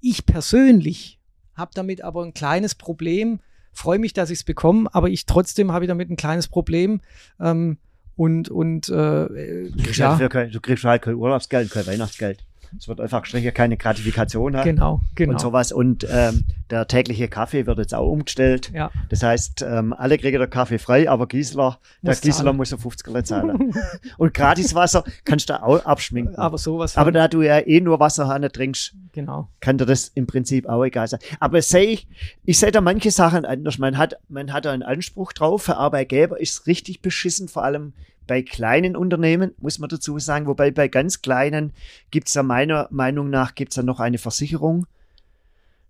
[0.00, 1.18] Ich persönlich
[1.54, 3.40] habe damit aber ein kleines Problem,
[3.72, 7.00] freue mich, dass ich es bekomme, aber ich trotzdem habe ich damit ein kleines Problem.
[7.40, 7.78] Ähm,
[8.16, 12.44] und und äh, Du kriegst, ja, halt kein, du kriegst halt kein Urlaubsgeld, kein Weihnachtsgeld.
[12.78, 14.64] Es wird einfach gestrichen, keine Gratifikation haben.
[14.64, 15.32] genau, genau.
[15.32, 15.72] und sowas.
[15.72, 18.70] Und ähm, der tägliche Kaffee wird jetzt auch umgestellt.
[18.72, 18.90] Ja.
[19.08, 22.56] Das heißt, ähm, alle kriegen den Kaffee frei, aber Gisela, der Muss zahlen.
[22.56, 23.74] muss so 50 Euro zahlen.
[24.18, 26.36] und Gratiswasser kannst du auch abschminken.
[26.36, 26.96] Aber sowas.
[26.96, 29.48] aber da du ja eh nur Wasserhahn trinkst, genau.
[29.60, 31.20] kann dir das im Prinzip auch egal sein.
[31.40, 32.08] Aber sehe ich,
[32.44, 33.78] ich sehe da manche Sachen anders.
[33.78, 35.62] Man hat, man hat da einen Anspruch drauf.
[35.62, 37.92] Für Arbeitgeber ist richtig beschissen, vor allem
[38.26, 40.46] bei kleinen Unternehmen, muss man dazu sagen.
[40.46, 41.72] Wobei bei ganz kleinen
[42.10, 44.86] gibt es ja meiner Meinung nach gibt's ja noch eine Versicherung,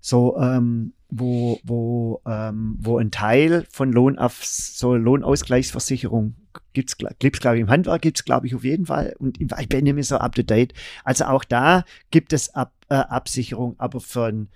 [0.01, 7.41] so ähm, wo, wo, ähm, wo ein Teil von Lohn auf so Lohnausgleichsversicherung gl- gibt's
[7.41, 9.15] glaube ich, im Handwerk gibt's glaube ich, auf jeden Fall.
[9.19, 10.75] Und ich bin mehr so up to date.
[11.05, 14.49] Also auch da gibt es Ab, äh, Absicherung, aber für, ein,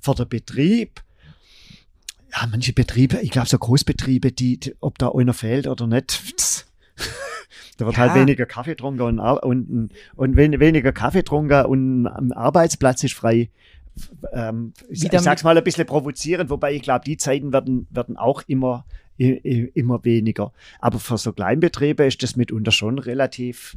[0.00, 1.02] für den Betrieb,
[2.32, 6.64] ja, manche Betriebe, ich glaube so Großbetriebe, die, die, ob da einer fehlt oder nicht,
[7.78, 8.02] da wird Ja.
[8.04, 13.14] halt weniger Kaffee getrunken und, und, und wen, weniger Kaffee getrunken und am Arbeitsplatz ist
[13.14, 13.50] frei.
[14.32, 18.16] Ähm, ich, ich sag's mal ein bisschen provozierend, wobei ich glaube, die Zeiten werden, werden
[18.16, 18.84] auch immer,
[19.16, 20.52] immer weniger.
[20.80, 23.76] Aber für so Kleinbetriebe ist das mitunter schon relativ,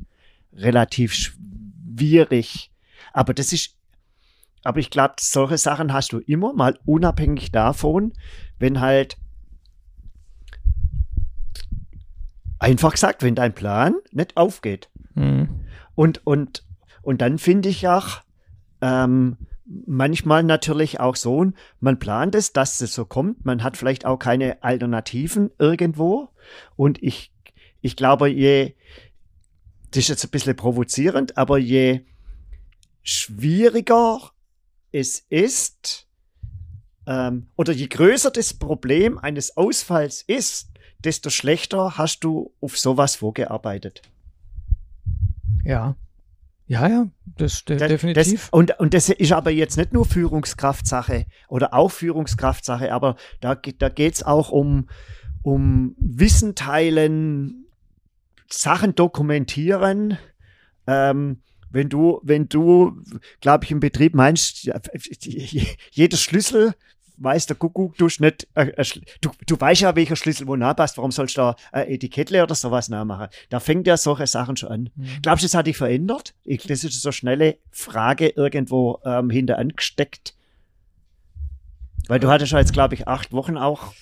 [0.53, 2.71] relativ schwierig.
[3.13, 3.75] Aber das ist,
[4.63, 8.12] aber ich glaube, solche Sachen hast du immer mal unabhängig davon,
[8.60, 9.17] wenn halt
[12.60, 14.89] einfach gesagt, wenn dein Plan nicht aufgeht.
[15.15, 15.50] Mhm.
[15.95, 16.65] Und, und,
[17.02, 18.22] und dann finde ich auch
[18.82, 19.38] ähm,
[19.86, 23.45] manchmal natürlich auch so, man plant es, dass es so kommt.
[23.45, 26.30] Man hat vielleicht auch keine Alternativen irgendwo.
[26.76, 27.32] Und ich,
[27.82, 28.76] ich glaube, je,
[29.91, 32.06] das ist jetzt ein bisschen provozierend, aber je
[33.02, 34.32] schwieriger
[34.91, 36.08] es ist,
[37.06, 40.68] ähm, oder je größer das Problem eines Ausfalls ist,
[41.03, 44.01] desto schlechter hast du auf sowas vorgearbeitet.
[45.63, 45.95] Ja.
[46.67, 47.07] Ja, ja,
[47.38, 48.41] das, de Das- definitiv.
[48.43, 53.55] Das, und, und das ist aber jetzt nicht nur Führungskraftsache oder auch Führungskraftsache, aber da,
[53.55, 54.88] geht- da es auch um,
[55.41, 57.65] um Wissen teilen,
[58.51, 60.19] Sachen dokumentieren.
[60.85, 63.01] Ähm, wenn du, wenn du,
[63.41, 64.79] glaube ich, im Betrieb meinst, ja,
[65.91, 66.73] jeder Schlüssel
[67.19, 68.84] weiß der Kuckuck, du, nicht, äh,
[69.21, 72.55] du, du weißt ja, welcher Schlüssel wo nachpasst, warum sollst du da äh, Etikettle oder
[72.55, 73.27] sowas nachmachen?
[73.49, 74.89] Da fängt ja solche Sachen schon an.
[74.95, 75.08] Mhm.
[75.21, 76.34] Glaubst du, das hat dich verändert?
[76.43, 80.36] Ich, das ist so eine schnelle Frage irgendwo ähm, hinter angesteckt.
[82.08, 83.93] Weil du hattest ja jetzt, glaube ich, acht Wochen auch.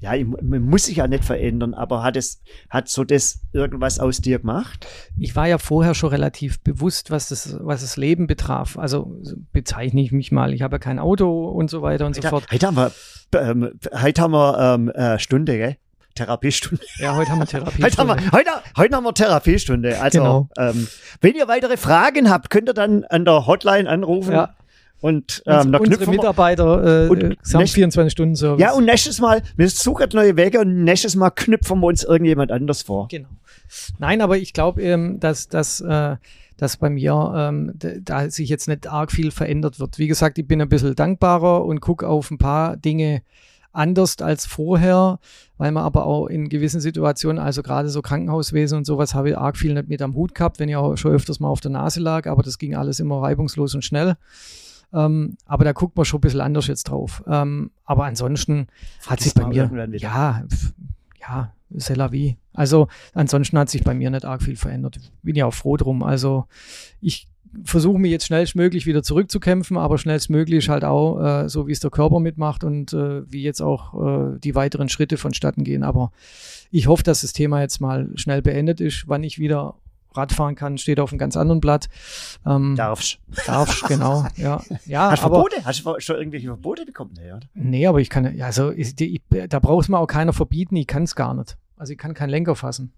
[0.00, 3.98] Ja, ich, man muss sich ja nicht verändern, aber hat es, hat so das irgendwas
[3.98, 4.86] aus dir gemacht?
[5.18, 8.78] ich war ja vorher schon relativ bewusst, was das, was das Leben betraf.
[8.78, 10.54] Also so bezeichne ich mich mal.
[10.54, 12.44] Ich habe ja kein Auto und so weiter und so Heute, fort.
[12.52, 12.92] heute haben wir,
[13.34, 15.76] ähm, heute haben wir ähm, äh, Stunde, gell?
[16.14, 16.84] Therapiestunde.
[16.98, 17.82] Ja, heute haben wir Therapie.
[17.82, 20.00] Heute haben, wir, heute, heute haben wir Therapiestunde.
[20.00, 20.48] Also, Genau.
[20.58, 20.88] ähm,
[21.20, 24.32] wenn ihr weitere Fragen habt, könnt ihr dann an der Hotline anrufen.
[24.32, 24.54] Ja.
[25.00, 28.60] Und ähm, da unsere Mitarbeiter äh, Und äh, haben nächst- 24-Stunden-Service.
[28.60, 32.50] Ja, und nächstes Mal, wir suchen neue Wege und nächstes Mal knüpfen wir uns irgendjemand
[32.50, 33.06] anders vor.
[33.08, 33.28] Genau.
[33.98, 36.16] Nein, aber ich glaube, ähm, dass, dass, äh,
[36.56, 39.98] dass bei mir ähm, da sich jetzt nicht arg viel verändert wird.
[39.98, 43.22] Wie gesagt, ich bin ein bisschen dankbarer und gucke auf ein paar Dinge
[43.72, 45.20] anders als vorher,
[45.58, 49.38] weil man aber auch in gewissen Situationen, also gerade so Krankenhauswesen und sowas, habe ich
[49.38, 51.70] arg viel nicht mit am Hut gehabt, wenn ich auch schon öfters mal auf der
[51.70, 54.16] Nase lag, aber das ging alles immer reibungslos und schnell.
[54.92, 57.22] Ähm, aber da guckt man schon ein bisschen anders jetzt drauf.
[57.26, 58.68] Ähm, aber ansonsten
[59.06, 60.44] hat sich bei mir, ja,
[61.20, 62.36] ja, c'est la vie.
[62.54, 64.98] Also ansonsten hat sich bei mir nicht arg viel verändert.
[65.22, 66.02] Bin ja auch froh drum.
[66.02, 66.46] Also
[67.00, 67.28] ich
[67.64, 71.90] versuche mich jetzt schnellstmöglich wieder zurückzukämpfen, aber schnellstmöglich halt auch, äh, so wie es der
[71.90, 73.94] Körper mitmacht und äh, wie jetzt auch
[74.34, 75.82] äh, die weiteren Schritte vonstatten gehen.
[75.82, 76.12] Aber
[76.70, 79.04] ich hoffe, dass das Thema jetzt mal schnell beendet ist.
[79.06, 79.74] Wann ich wieder
[80.18, 81.88] Radfahren kann, steht auf einem ganz anderen Blatt.
[82.46, 83.18] Ähm, Darfst.
[83.46, 84.26] Darfst, genau.
[84.36, 85.64] Ja, ja Hast du aber, Verbote?
[85.64, 87.14] Hast du schon irgendwelche Verbote bekommen?
[87.16, 87.46] Nee, oder?
[87.54, 90.86] Nee, aber ich kann, ja, also ich, ich, da braucht mir auch keiner verbieten, ich
[90.86, 91.56] kann es gar nicht.
[91.76, 92.92] Also ich kann keinen Lenker fassen.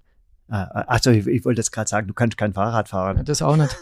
[0.50, 3.24] Ah, also ich, ich wollte jetzt gerade sagen, du kannst kein Fahrrad fahren.
[3.24, 3.76] Das auch nicht.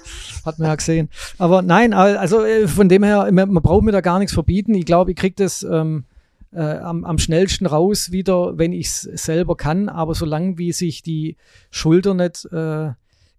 [0.45, 1.09] Hat man ja gesehen.
[1.39, 4.75] Aber nein, also äh, von dem her, man, man braucht mir da gar nichts verbieten.
[4.75, 6.05] Ich glaube, ich kriege das ähm,
[6.53, 9.89] äh, am, am schnellsten raus wieder, wenn ich es selber kann.
[9.89, 11.37] Aber solange wie sich die
[11.71, 12.91] Schulter nicht äh,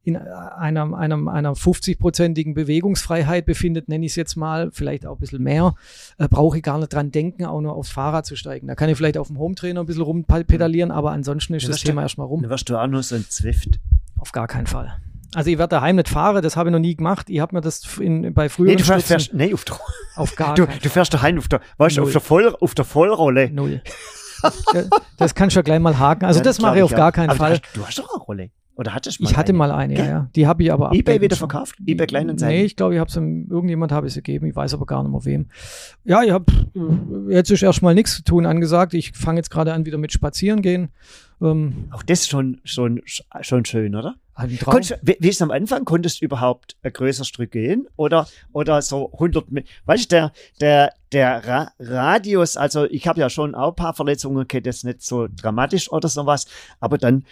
[0.04, 5.20] in einer, einer, einer 50-prozentigen Bewegungsfreiheit befindet, nenne ich es jetzt mal, vielleicht auch ein
[5.20, 5.76] bisschen mehr,
[6.18, 8.68] äh, brauche ich gar nicht dran denken, auch nur aufs Fahrrad zu steigen.
[8.68, 11.82] Da kann ich vielleicht auf dem Hometrainer ein bisschen rumpedalieren, aber ansonsten ist Ja, das
[11.82, 12.42] Thema erstmal rum.
[12.42, 13.80] Dann wirst du auch nur so ein Zwift.
[14.18, 14.98] Auf gar keinen Fall.
[15.36, 17.30] Also ich werde daheim nicht fahren, das habe ich noch nie gemacht.
[17.30, 19.80] Ich habe mir das in, bei Nee, früheren du fährst, Stürzen fährst nee, auf der,
[20.16, 22.74] auf gar du, keinen du fährst daheim auf der, weißt, du, auf der, Voll, auf
[22.74, 23.52] der Vollrolle.
[23.52, 23.82] Null.
[25.18, 26.26] das, kannst du ja gleich mal haken.
[26.26, 27.60] Also Ja, das mache ich auf gar keinen Aber Fall.
[27.60, 28.50] Du hast, du hast doch eine Rolle.
[28.80, 29.58] Oder hattest du mal Ich hatte eine?
[29.58, 30.30] mal eine, ja, ja.
[30.38, 31.50] Die habe ich aber eBay wieder schon.
[31.50, 31.76] verkauft?
[31.86, 32.60] eBay Kleinanzeigen?
[32.60, 34.46] Nee, ich glaube, ich habe es irgendjemand habe ich sie gegeben.
[34.46, 35.48] Ich weiß aber gar nicht mehr wem.
[36.06, 36.46] Ja, ich habe
[37.28, 38.94] jetzt ist erstmal nichts zu tun angesagt.
[38.94, 40.92] Ich fange jetzt gerade an wieder mit Spazieren gehen.
[41.42, 43.02] Ähm, Auch das ist schon, schon,
[43.42, 44.16] schon schön, oder?
[44.72, 45.86] Konntest, wie, wie ist es am Anfang?
[45.86, 47.88] Konntest du überhaupt ein größeres Stück gehen?
[47.98, 53.20] Oder, oder so 100 Me- Weißt du, der, der, der Ra Radius, also ich habe
[53.20, 56.46] ja schon auch ein paar Verletzungen, okay, das ist nicht so dramatisch oder sowas,
[56.80, 57.26] aber dann,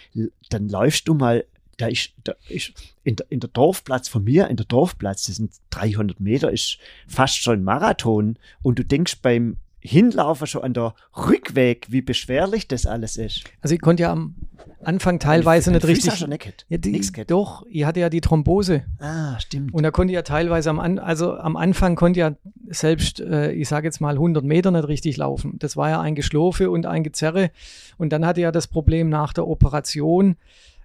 [0.50, 1.44] dann läufst du mal,
[1.78, 2.72] da ist, da ist
[3.04, 6.78] in, der, in der Dorfplatz von mir, in der Dorfplatz, das sind 300 Meter, ist
[7.06, 12.68] fast schon ein Marathon und du denkst beim Hinlaufen schon an der Rückweg, wie beschwerlich
[12.68, 13.44] das alles ist.
[13.60, 14.34] Also ich konnte ja am
[14.82, 16.18] Anfang teilweise nicht richtig.
[16.18, 16.66] du nicht.
[16.68, 18.84] Ja, die, Nix doch, ich hatte ja die Thrombose.
[19.00, 19.74] Ah, stimmt.
[19.74, 22.36] Und da konnte ich ja teilweise am, An also am Anfang konnte ich ja
[22.68, 25.58] selbst, äh, ich sage jetzt mal 100 Meter nicht richtig laufen.
[25.58, 27.50] Das war ja ein Geschlurfe und ein Gezerre.
[27.96, 30.36] Und dann hatte ich ja das Problem nach der Operation,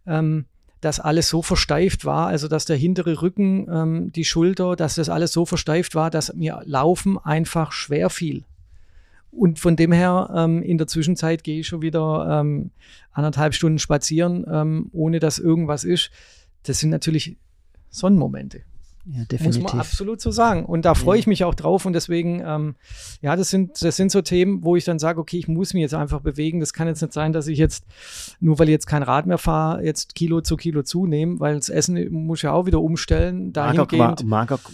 [0.08, 0.46] ähm,
[0.82, 5.10] dass alles so versteift war, also dass der hintere Rücken, ähm, die Schulter, dass das
[5.10, 8.44] alles so versteift war, dass mir Laufen einfach schwer fiel.
[9.36, 12.72] Und von dem her, ähm, in der Zwischenzeit gehe ich schon wieder ähm,
[13.12, 16.12] anderthalb Stunden spazieren, ähm, ohne dass irgendwas ist.
[16.64, 17.38] Das sind natürlich
[17.90, 18.64] Sonnenmomente.
[19.06, 20.66] Ja, Muss man absolut so sagen.
[20.66, 21.86] Und da freue ich mich auch drauf.
[21.86, 22.76] Und deswegen, ähm,
[23.22, 25.82] ja, das sind, das sind so Themen, wo ich dann sage, okay, ich muss mich
[25.82, 26.62] jetzt einfach bewegen.
[26.62, 27.86] Das kann jetzt nicht sein, dass ich jetzt,
[28.40, 31.68] nur weil ich jetzt kein Rad mehr fahre, jetzt Kilo zu Kilo zunehme, weil das
[31.68, 33.52] Essen muss ich ja auch wieder umstellen.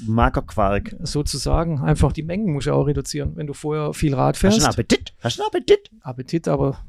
[0.06, 0.96] Magerquark.
[1.02, 3.36] sozusagen einfach die Mengen muss ich auch reduzieren.
[3.36, 5.13] Wenn du vorher viel Rad Hast du einen fährst, Appetit?
[5.22, 5.89] Hast du einen Appetit?
[6.02, 6.78] Appetit, aber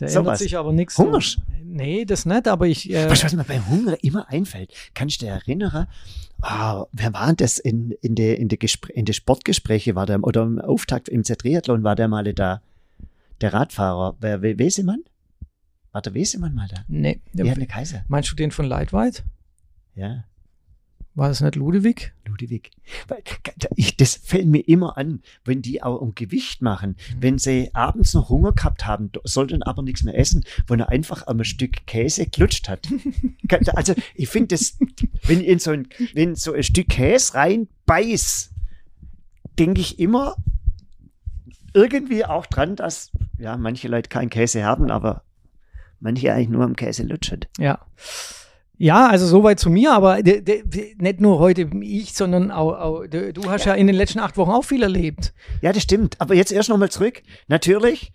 [0.00, 0.38] Da So ändert was.
[0.38, 0.96] sich aber nichts.
[0.96, 1.38] Hungerst?
[1.62, 2.90] Nee, das nicht, aber ich.
[2.90, 4.72] Äh, du, was mir beim Hunger immer einfällt?
[4.94, 5.86] Kann ich dir erinnern?
[6.42, 10.06] Ah, wer war denn das in, in der in der Gespr- in der Sportgespräche war
[10.06, 12.62] der oder im Auftakt im Z-Triathlon war der mal da
[13.40, 15.02] der Radfahrer, wer We- Wesemann?
[15.92, 16.84] War der Wesemann mal da?
[16.88, 17.20] nee.
[17.32, 18.04] Der Kaiser?
[18.08, 19.24] Meinst du den von Leitweit?
[19.94, 20.24] Ja,
[21.20, 22.14] War das nicht Ludewig?
[22.24, 22.70] Ludwig.
[23.06, 23.22] Weil,
[23.76, 26.96] Ich, das fällt mir immer an, wenn die auch um Gewicht machen.
[27.18, 31.26] Wenn sie abends noch Hunger gehabt haben, sollten aber nichts mehr essen, wo er einfach
[31.26, 32.88] am Stück Käse klutscht hat.
[33.74, 34.78] Also ich finde das,
[35.26, 38.52] wenn ich in so ein, wenn so ein Stück Käse reinbeiß,
[39.58, 40.36] denke ich immer
[41.74, 45.24] irgendwie auch dran, dass ja manche Leute keinen Käse haben, aber
[45.98, 47.40] manche eigentlich nur am Käse lutschen.
[47.58, 47.84] Ja.
[48.82, 52.72] Ja, also soweit zu mir, aber de, de, de, nicht nur heute ich, sondern auch,
[52.80, 53.74] auch du hast ja.
[53.74, 55.34] in den letzten acht Wochen auch viel erlebt.
[55.60, 56.18] Ja, das stimmt.
[56.18, 57.20] Aber jetzt erst nochmal zurück.
[57.46, 58.10] Natürlich,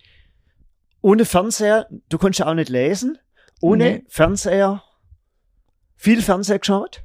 [1.02, 3.16] ohne Fernseher, du konntest ja auch nicht lesen.
[3.60, 4.04] Ohne Nee.
[4.08, 4.82] Fernseher,
[5.94, 7.04] viel Fernseher geschaut?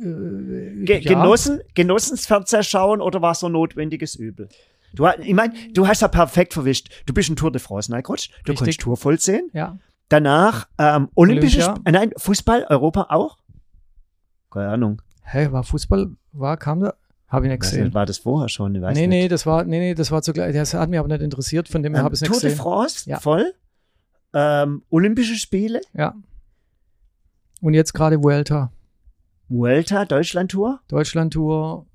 [0.00, 1.14] Ge ja.
[1.14, 4.48] Genossen, genossen das Fernseher schauen oder war es so notwendiges Übel?
[4.92, 6.90] Du, ich meine, du hast ja perfekt verwischt.
[7.06, 8.30] Du bist ein Tour de France reingerutscht.
[8.30, 8.56] Du Richtig.
[8.56, 9.50] konntest Tour voll sehen.
[9.52, 9.80] Ja.
[10.08, 11.74] Danach ähm, Olympische, Olympia.
[11.82, 13.38] Sp- äh, nein, Fußball, Europa auch?
[14.50, 15.02] Keine Ahnung.
[15.22, 16.94] Hä, war Fußball, war, kam da?
[17.28, 17.84] Habe ich nicht gesehen.
[17.84, 18.74] nicht, war das vorher schon?
[18.74, 19.22] Ich weiß Nee, nicht.
[19.22, 21.82] nee, das war, nee, nee, das war zugleich, das hat mich aber nicht interessiert, von
[21.82, 22.62] dem her Ähm, habe ich es nicht Tour de gesehen.
[22.62, 23.18] France, Ja.
[23.18, 23.52] voll.
[24.34, 26.14] Ähm, Olympische Spiele, Ja.
[27.60, 28.70] Und jetzt gerade Vuelta,
[29.48, 31.86] Vuelta, Deutschland-Tour Deutschland-Tour.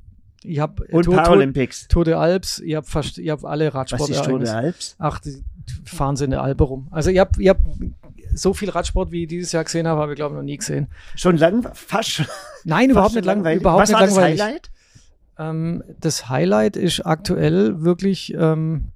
[0.43, 1.87] Ich habe und Tour, Tour, Paralympics.
[1.89, 4.49] Tour de Alps, ich habe fast, ich habe alle Was ist Tour de.
[4.49, 4.95] Alps?
[4.97, 5.43] Ach, die
[5.83, 6.87] fahren sie in der Alpe rum.
[6.91, 7.59] Also ich habe ich hab
[8.33, 10.57] so viel Radsport, wie ich dieses Jahr gesehen habe, habe ich glaube ich noch nie
[10.57, 10.87] gesehen.
[11.15, 12.23] Schon lang, fast,
[12.63, 13.61] Nein, überhaupt fast nicht lang, langweilig.
[13.61, 14.41] überhaupt Was nicht war das langweilig.
[14.41, 14.71] Highlight?
[15.37, 18.91] Ähm, das Highlight ist aktuell wirklich, ähm,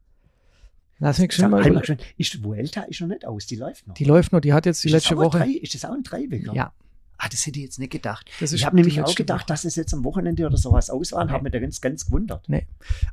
[0.99, 3.93] lass mich schon mal, schon, ist Vuelta ist noch nicht aus, die läuft noch.
[3.95, 5.37] die läuft noch, die hat jetzt die Ist das letzte Woche.
[5.39, 6.53] Drei, ist das auch ein Dreiweger?
[6.53, 6.71] Ja,
[7.19, 8.29] Ah, das hätte ich jetzt nicht gedacht.
[8.41, 9.47] das ist Ich habe nämlich auch gedacht, Woche.
[9.47, 11.33] dass es jetzt am Wochenende oder sowas aus war und Nee.
[11.33, 12.45] habe mich da ganz, ganz gewundert.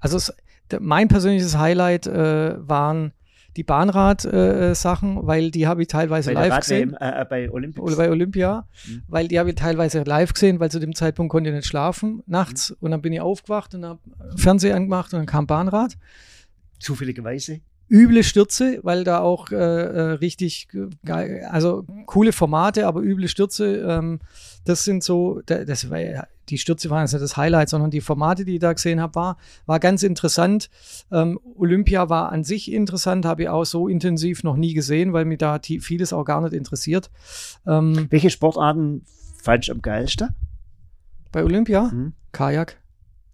[0.00, 0.33] Also es,
[0.80, 3.12] mein persönliches Highlight äh, waren
[3.57, 6.95] die Bahnrad-Sachen, weil die habe ich teilweise Bei live gesehen.
[6.95, 7.81] äh, äh, bei Olympics.
[7.85, 9.03] Oder bei Olympia, Mhm.
[9.09, 12.23] weil die habe ich teilweise live gesehen, weil zu dem Zeitpunkt konnte ich nicht schlafen
[12.27, 12.77] nachts Mhm.
[12.81, 14.01] und dann bin ich aufgewacht und habe
[14.37, 15.97] Fernseher angemacht und dann kam Bahnrad.
[16.79, 17.61] Zufälligerweise.
[17.90, 20.68] Üble Stürze, weil da auch äh, äh, richtig
[21.05, 24.20] geil, also coole Formate, aber üble Stürze, ähm,
[24.64, 27.90] das sind so, da- das war ja, die Stürze waren jetzt nicht das Highlight, sondern
[27.90, 30.70] die Formate, die ich da gesehen habe, war, war ganz interessant.
[31.11, 35.24] Ähm, Olympia war an sich interessant, habe ich auch so intensiv noch nie gesehen, weil
[35.24, 37.11] mich da vieles auch gar nicht interessiert.
[37.66, 39.05] Ähm, Welche Sportarten
[39.42, 40.29] fandst du am geilsten?
[41.33, 42.12] bei Olympia, Hm?
[42.33, 42.81] Kajak,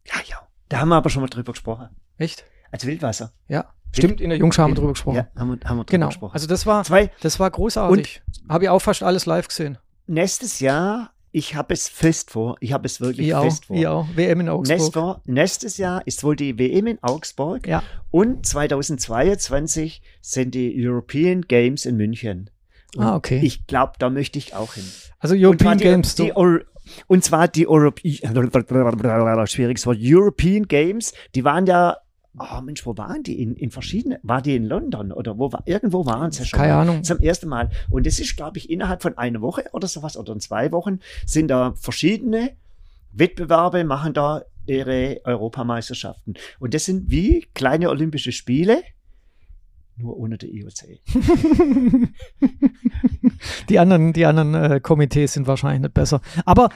[0.06, 0.36] Ja, ja.
[0.68, 1.88] Da haben wir aber schon mal drüber gesprochen.
[2.18, 2.44] echt?
[2.70, 3.32] Als Wildwasser.
[3.48, 5.16] Ja, stimmt, in der Jungschau haben wir drüber gesprochen.
[5.16, 6.34] Ja, haben wir, haben wir drüber Genau, gesprochen.
[6.34, 8.22] also das war, Zwei, das war großartig.
[8.48, 9.78] Habe ich auch fast alles live gesehen.
[10.06, 12.56] nächstes Jahr, ich habe es fest vor.
[12.60, 13.76] Ich habe es wirklich Ich auch, fest vor.
[13.76, 14.06] ich auch.
[14.14, 14.68] WM in Augsburg.
[14.78, 17.82] Nächstes, Jahr- nächstes Jahr ist wohl die WM in Augsburg Ja.
[18.10, 22.50] und 2022 sind die European Games in München.
[22.96, 23.40] Und Ah, okay.
[23.42, 24.84] Ich glaube, da möchte ich auch hin.
[25.18, 26.14] Also European die, Games.
[26.14, 28.00] Die, und zwar die Europe
[29.46, 31.96] schwieriges Wort, European Games, die waren ja,
[32.38, 33.40] oh Mensch, wo waren die?
[33.40, 36.58] In, in verschiedenen, war die in London oder wo war, irgendwo waren sie schon.
[36.58, 36.80] Keine mal.
[36.82, 37.04] Ahnung.
[37.04, 37.70] Zum ersten Mal.
[37.90, 41.00] Und das ist, glaube ich, innerhalb von einer Woche oder sowas oder in zwei Wochen
[41.24, 42.50] sind da verschiedene
[43.12, 46.34] Wettbewerbe, machen da ihre Europameisterschaften.
[46.58, 48.82] Und das sind wie kleine Olympische Spiele,
[49.96, 51.00] nur ohne der IOC.
[53.68, 56.20] die anderen, die anderen äh, Komitees sind wahrscheinlich nicht besser.
[56.44, 56.68] Aber,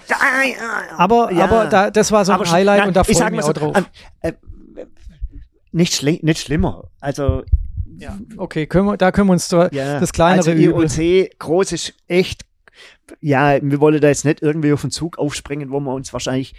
[0.96, 1.44] aber, Ja.
[1.44, 3.30] aber da, das war so ein Aber schon- Highlight nein, und da ich freue ich
[3.32, 3.90] mich mal auch so, drauf.
[4.20, 4.32] äh,
[5.72, 6.90] nicht, schli nicht schlimmer.
[7.00, 7.44] Also,
[7.98, 8.18] ja.
[8.36, 10.86] Okay, können wir, da können wir uns da, ja, das kleinere also Übel.
[10.90, 12.46] IOC, groß ist echt,
[13.20, 16.54] ja, wir wollen da jetzt nicht irgendwie auf den Zug aufspringen, wo wir uns wahrscheinlich,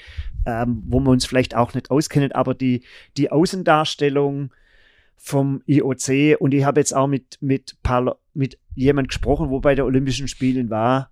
[0.46, 2.84] ähm, wo wir uns vielleicht auch nicht auskennen, aber die,
[3.18, 4.54] die Außendarstellung
[5.18, 9.76] vom IOC und ich habe jetzt auch mit, mit, paar, mit jemand gesprochen, wo bei
[9.76, 11.12] den Olympischen Spielen war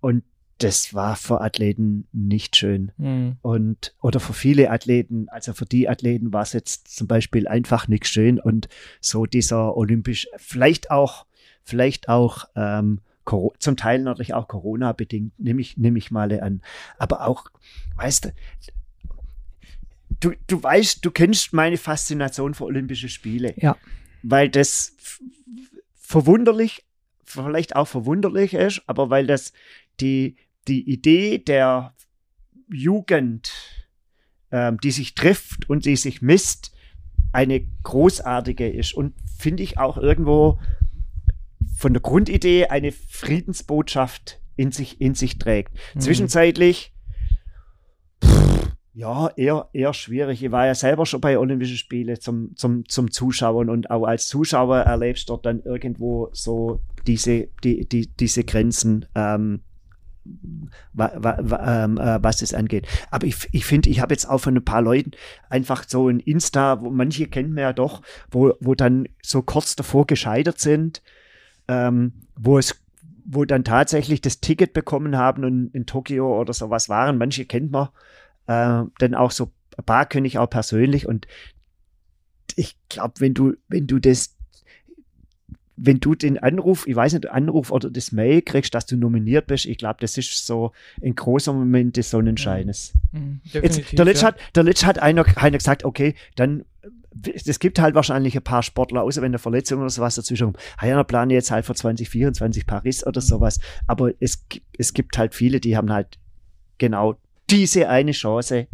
[0.00, 0.22] und
[0.58, 2.92] das war für Athleten nicht schön.
[2.98, 3.36] Hm.
[3.42, 7.88] Und, oder für viele Athleten, also für die Athleten war es jetzt zum Beispiel einfach
[7.88, 8.68] nicht schön und
[9.00, 11.26] so dieser olympisch, vielleicht auch,
[11.64, 13.00] vielleicht auch ähm,
[13.58, 16.62] zum Teil natürlich auch Corona-bedingt, nehme ich, nehme ich mal an.
[16.98, 17.46] Aber auch,
[17.96, 18.32] weißt du,
[20.20, 23.54] du, du weißt, du kennst meine Faszination für Olympische Spiele.
[23.56, 23.76] Ja.
[24.22, 24.94] Weil das
[25.94, 26.84] verwunderlich,
[27.24, 29.52] vielleicht auch verwunderlich ist, aber weil das
[30.00, 30.36] die,
[30.68, 31.94] die Idee der
[32.72, 33.52] Jugend,
[34.50, 36.72] ähm, die sich trifft und die sich misst,
[37.32, 40.60] eine großartige ist und finde ich auch irgendwo
[41.76, 45.74] von der Grundidee eine Friedensbotschaft in sich, in sich trägt.
[45.94, 46.00] Mhm.
[46.00, 46.94] Zwischenzeitlich,
[48.22, 50.42] pff, ja, eher, eher schwierig.
[50.44, 54.28] Ich war ja selber schon bei Olympischen Spielen zum, zum, zum Zuschauen und auch als
[54.28, 59.06] Zuschauer erlebst dort dann irgendwo so diese, die, die, diese Grenzen.
[59.16, 59.62] Ähm,
[60.92, 62.86] was es angeht.
[63.10, 65.12] Aber ich, ich finde, ich habe jetzt auch von ein paar Leuten
[65.48, 69.76] einfach so ein Insta, wo manche kennen wir ja doch, wo, wo dann so kurz
[69.76, 71.02] davor gescheitert sind,
[71.68, 72.80] ähm, wo es
[73.26, 77.16] wo dann tatsächlich das Ticket bekommen haben und in Tokio oder sowas waren.
[77.16, 77.88] Manche kennt man
[78.46, 81.26] äh, dann auch so ein paar kenne ich auch persönlich und
[82.56, 84.33] ich glaube, wenn du, wenn du das,
[85.76, 89.46] wenn du den Anruf, ich weiß nicht, Anruf oder das Mail kriegst, dass du nominiert
[89.46, 92.92] bist, ich glaube, das ist so ein großer Moment des Sonnenscheines.
[93.12, 94.28] Mhm, Jetzt, der Litsch ja.
[94.28, 96.64] hat, der Litsch hat einer, einer gesagt, okay, dann
[97.32, 100.58] es gibt halt wahrscheinlich ein paar Sportler, außer wenn eine Verletzung oder sowas dazwischen kommt.
[100.76, 103.60] Ah ja, plane jetzt halt für 2024 Paris oder sowas.
[103.86, 104.44] Aber es,
[104.76, 106.18] es gibt halt viele, die haben halt
[106.78, 107.16] genau
[107.50, 108.66] diese eine Chance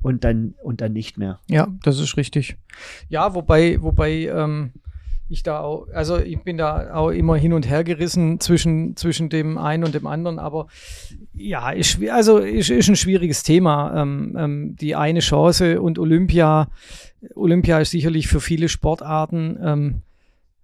[0.00, 1.40] und dann, und dann nicht mehr.
[1.48, 2.56] Ja, das ist richtig.
[3.08, 4.72] Ja, wobei, wobei ähm,
[5.32, 9.28] ich da auch, also ich bin da auch immer hin und her gerissen zwischen, zwischen
[9.28, 10.68] dem einen und dem anderen, aber
[11.34, 14.02] ja, ist, also ist, ist ein schwieriges Thema.
[14.02, 16.68] Ähm, ähm, die eine Chance und Olympia,
[17.34, 20.02] Olympia ist sicherlich für viele Sportarten ähm,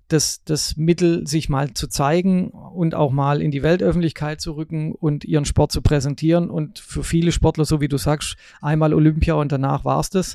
[0.08, 4.92] das, das Mittel, sich mal zu zeigen und auch mal in die Weltöffentlichkeit zu rücken
[4.92, 6.50] und ihren Sport zu präsentieren.
[6.50, 10.34] Und für viele Sportler, so wie du sagst, einmal Olympia und danach war's das,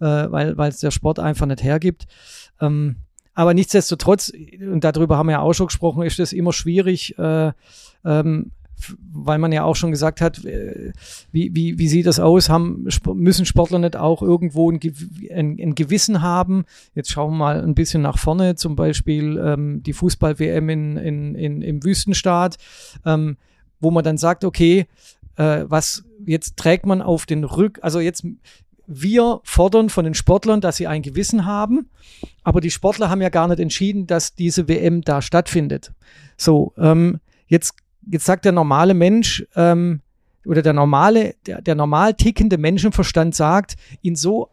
[0.00, 2.06] äh, weil weil es der Sport einfach nicht hergibt.
[2.60, 2.96] Ähm,
[3.40, 7.52] aber nichtsdestotrotz, und darüber haben wir ja auch schon gesprochen, ist es immer schwierig, äh,
[8.04, 8.50] ähm,
[9.10, 10.92] weil man ja auch schon gesagt hat, äh,
[11.32, 12.50] wie, wie, wie sieht das aus?
[12.50, 14.78] Haben, müssen Sportler nicht auch irgendwo ein,
[15.30, 16.66] ein, ein Gewissen haben?
[16.94, 21.34] Jetzt schauen wir mal ein bisschen nach vorne, zum Beispiel ähm, die Fußball-WM in, in,
[21.34, 22.58] in, im Wüstenstaat,
[23.06, 23.38] ähm,
[23.80, 24.84] wo man dann sagt, okay,
[25.36, 28.26] äh, was jetzt trägt man auf den Rück, also jetzt
[28.92, 31.90] wir fordern von den Sportlern, dass sie ein Gewissen haben,
[32.42, 35.92] aber die Sportler haben ja gar nicht entschieden, dass diese WM da stattfindet.
[36.36, 37.74] So, ähm, jetzt,
[38.10, 40.00] jetzt sagt der normale Mensch ähm,
[40.44, 44.50] oder der normale, der, der normal tickende Menschenverstand sagt, in so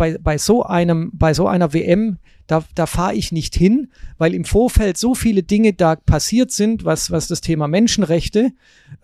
[0.00, 4.32] bei, bei so einem, bei so einer WM, da, da fahre ich nicht hin, weil
[4.32, 8.52] im Vorfeld so viele Dinge da passiert sind, was, was das Thema Menschenrechte,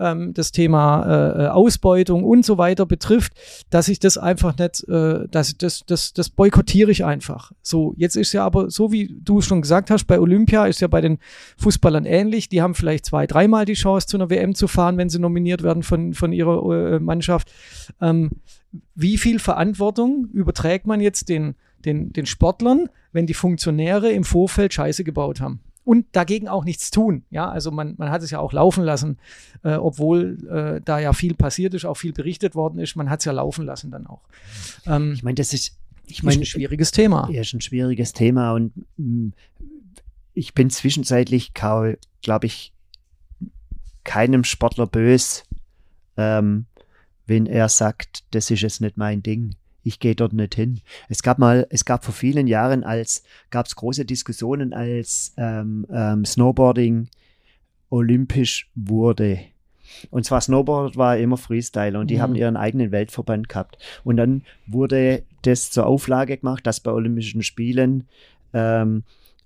[0.01, 3.35] ähm, das Thema äh, äh, Ausbeutung und so weiter betrifft,
[3.69, 7.53] dass ich das einfach nicht, äh, dass das, das, das boykottiere ich einfach.
[7.61, 10.89] So, jetzt ist ja aber, so wie du schon gesagt hast, bei Olympia ist ja
[10.89, 11.19] bei den
[11.59, 12.49] Fußballern ähnlich.
[12.49, 15.63] Die haben vielleicht zwei, dreimal die Chance, zu einer WM zu fahren, wenn sie nominiert
[15.63, 17.53] werden von, von ihrer äh, Mannschaft.
[18.01, 18.31] Ähm,
[18.95, 24.75] wie viel Verantwortung überträgt man jetzt den, den, den Sportlern, wenn die Funktionäre im Vorfeld
[24.75, 25.61] Scheiße gebaut haben?
[25.85, 27.23] Und dagegen auch nichts tun.
[27.31, 29.19] Ja, also man, man hat es ja auch laufen lassen,
[29.63, 32.97] äh, obwohl äh, da ja viel passiert ist, auch viel berichtet worden ist.
[32.97, 34.23] Man hat es ja laufen lassen dann auch.
[34.85, 37.29] Ähm, Ich meine, das ist, ich ist meine, ein schwieriges Thema.
[37.31, 39.31] Ja, ist ein schwieriges Thema und mh,
[40.35, 42.73] ich bin zwischenzeitlich, glaube ich,
[44.03, 45.45] keinem Sportler bös,
[46.17, 46.67] ähm,
[47.27, 49.55] wenn er sagt, das ist jetzt nicht mein Ding.
[49.83, 50.81] Ich gehe dort nicht hin.
[51.09, 55.87] Es gab mal, es gab vor vielen Jahren, als gab es große Diskussionen, als ähm,
[55.93, 57.09] ähm, Snowboarding
[57.91, 59.39] olympisch wurde.
[60.11, 62.21] Und zwar Snowboard war immer Freestyle und die Mhm.
[62.21, 63.79] haben ihren eigenen Weltverband gehabt.
[64.03, 68.09] Und dann wurde das zur Auflage gemacht, dass bei Olympischen Spielen
[68.53, 69.05] ähm,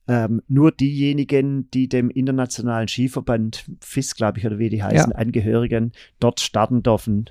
[0.08, 5.92] ähm, nur diejenigen, die dem internationalen Skiverband FIS, glaube ich, oder wie die heißen, Angehörigen,
[6.18, 7.28] dort starten dürfen.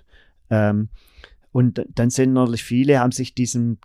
[0.49, 0.89] Ähm,
[1.51, 3.77] und dann sind natürlich viele, haben sich diesem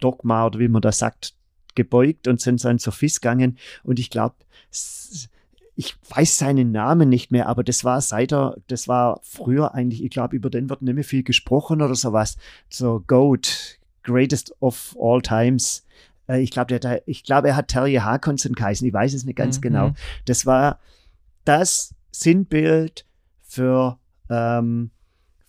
[0.00, 1.34] Dogma oder wie man das sagt,
[1.74, 3.56] gebeugt und sind dann zur FIS gegangen.
[3.82, 4.34] Und ich glaube,
[5.74, 10.04] ich weiß seinen Namen nicht mehr, aber das war seit er, das war früher eigentlich,
[10.04, 12.36] ich glaube, über den wird nicht mehr viel gesprochen oder sowas.
[12.68, 15.84] So GOAT, Greatest of All Times.
[16.28, 18.86] Äh, Ich glaube, ich glaube, er hat Terry Harkonsen geheißen.
[18.86, 19.62] Ich weiß es nicht ganz Mhm.
[19.62, 19.92] genau.
[20.26, 20.78] Das war
[21.46, 23.06] das Sinnbild
[23.42, 24.90] für, ähm,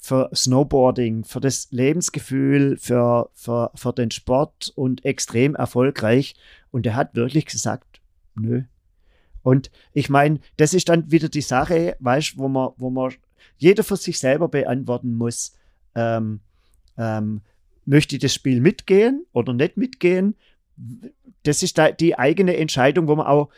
[0.03, 6.35] für Snowboarding, für das Lebensgefühl, für, für, für den Sport und extrem erfolgreich.
[6.71, 8.01] Und er hat wirklich gesagt,
[8.35, 8.63] nö.
[9.43, 13.13] Und ich meine, das ist dann wieder die Sache, weißt wo man, wo man
[13.55, 15.53] jeder für sich selber beantworten muss,
[15.95, 16.41] ähm,
[16.97, 17.39] ähm,
[17.85, 20.35] möchte ich das Spiel mitgehen oder nicht mitgehen?
[21.43, 23.51] Das ist da die eigene Entscheidung, wo man auch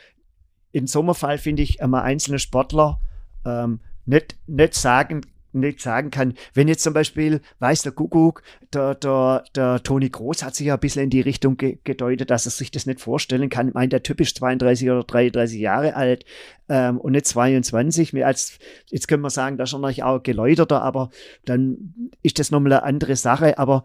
[0.71, 2.99] in so einem Fall, finde ich, einmal einzelne Sportler
[3.45, 5.21] ähm, nicht, nicht sagen
[5.59, 8.43] nicht sagen kann, wenn jetzt zum Beispiel, weiß der Kuckuck,
[8.73, 12.29] der, der, der Toni Groß hat sich ja ein bisschen in die Richtung ge gedeutet,
[12.29, 13.69] dass er sich das nicht vorstellen kann.
[13.69, 16.25] Ich meine, der Typ ist 32 oder 33 Jahre alt
[16.69, 18.13] ähm, und nicht 22.
[18.13, 21.09] Mehr als, jetzt können wir sagen, da ist er natürlich auch geläuterter, aber
[21.45, 23.57] dann ist das nochmal eine andere Sache.
[23.57, 23.83] Aber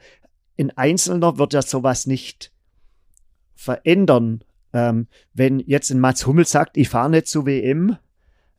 [0.59, 2.53] ein Einzelner wird ja sowas nicht
[3.55, 4.43] verändern.
[4.73, 7.97] Ähm, wenn jetzt ein Mats Hummel sagt, ich fahre nicht zu WM,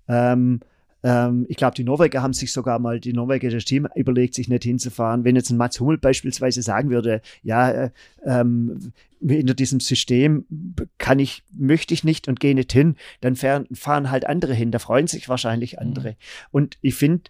[0.08, 0.60] ähm,
[1.04, 4.64] ähm, ich glaube, die Norweger haben sich sogar mal, die norwegische Team überlegt, sich nicht
[4.64, 5.24] hinzufahren.
[5.24, 7.90] Wenn jetzt ein Mats Hummel beispielsweise sagen würde, ja, äh,
[8.26, 10.46] ähm, hinter diesem System
[10.98, 14.72] kann ich, möchte ich nicht und gehe nicht hin, dann fahren, fahren halt andere hin.
[14.72, 16.12] Da freuen sich wahrscheinlich andere.
[16.12, 16.16] Mhm.
[16.52, 17.24] Und ich finde,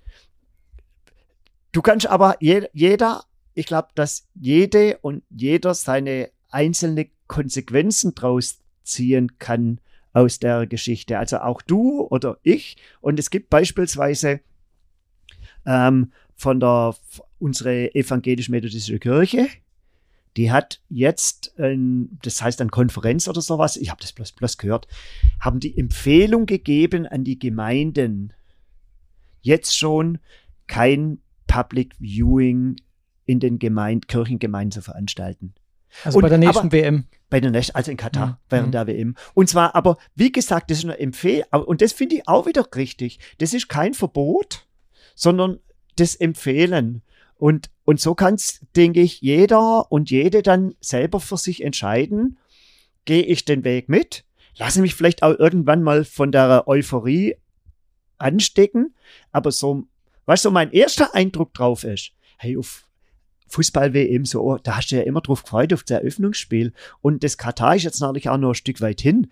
[1.72, 8.60] du kannst aber je, jeder, ich glaube, dass jede und jeder seine einzelne Konsequenzen draus
[8.84, 9.80] ziehen kann
[10.14, 11.18] aus der Geschichte.
[11.18, 12.78] Also auch du oder ich.
[13.00, 14.42] Und es gibt beispielsweise
[15.66, 16.96] ähm, von der
[17.40, 19.48] unsere evangelisch-methodistische Kirche,
[20.38, 24.58] die hat jetzt, ähm, das heißt an Konferenz oder sowas, ich habe das bloß, bloß
[24.58, 24.88] gehört,
[25.40, 28.34] haben die Empfehlung gegeben an die Gemeinden,
[29.42, 30.20] jetzt schon
[30.68, 32.78] kein Public Viewing
[33.26, 35.54] in den Gemeinde, Kirchengemeinden zu veranstalten.
[36.04, 37.06] Also und, bei der nächsten aber, WM.
[37.32, 38.36] Bei der nächsten, also in Katar, mhm.
[38.50, 38.72] während mhm.
[38.74, 39.16] der WM.
[39.34, 42.68] Und zwar, aber wie gesagt, das ist eine Empfehlung, und das finde ich auch wieder
[42.76, 43.20] richtig.
[43.40, 44.68] Das ist kein Verbot,
[45.16, 45.60] sondern
[45.96, 47.02] das Empfehlen.
[47.38, 52.38] Und, und so kann es, denke ich, jeder und jede dann selber für sich entscheiden,
[53.06, 54.26] gehe ich den Weg mit,
[54.58, 57.36] lasse mich vielleicht auch irgendwann mal von der Euphorie
[58.18, 58.94] anstecken,
[59.32, 59.88] aber so,
[60.26, 62.84] was so mein erster Eindruck drauf ist, hey, auf
[63.52, 66.74] Fußball-WM so, da hast du ja immer drauf gefreut, auf das Eröffnungsspiel.
[67.02, 69.28] Und das Katar ist jetzt natürlich auch noch ein Stück weit hin.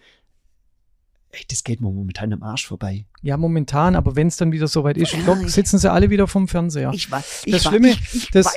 [1.31, 3.05] Ey, das geht mir momentan am Arsch vorbei.
[3.21, 6.27] Ja, momentan, aber wenn es dann wieder soweit ist, ja, doch, sitzen sie alle wieder
[6.27, 6.91] vom Fernseher.
[6.93, 7.95] Ich weiß, das Schlimme,
[8.31, 8.55] das,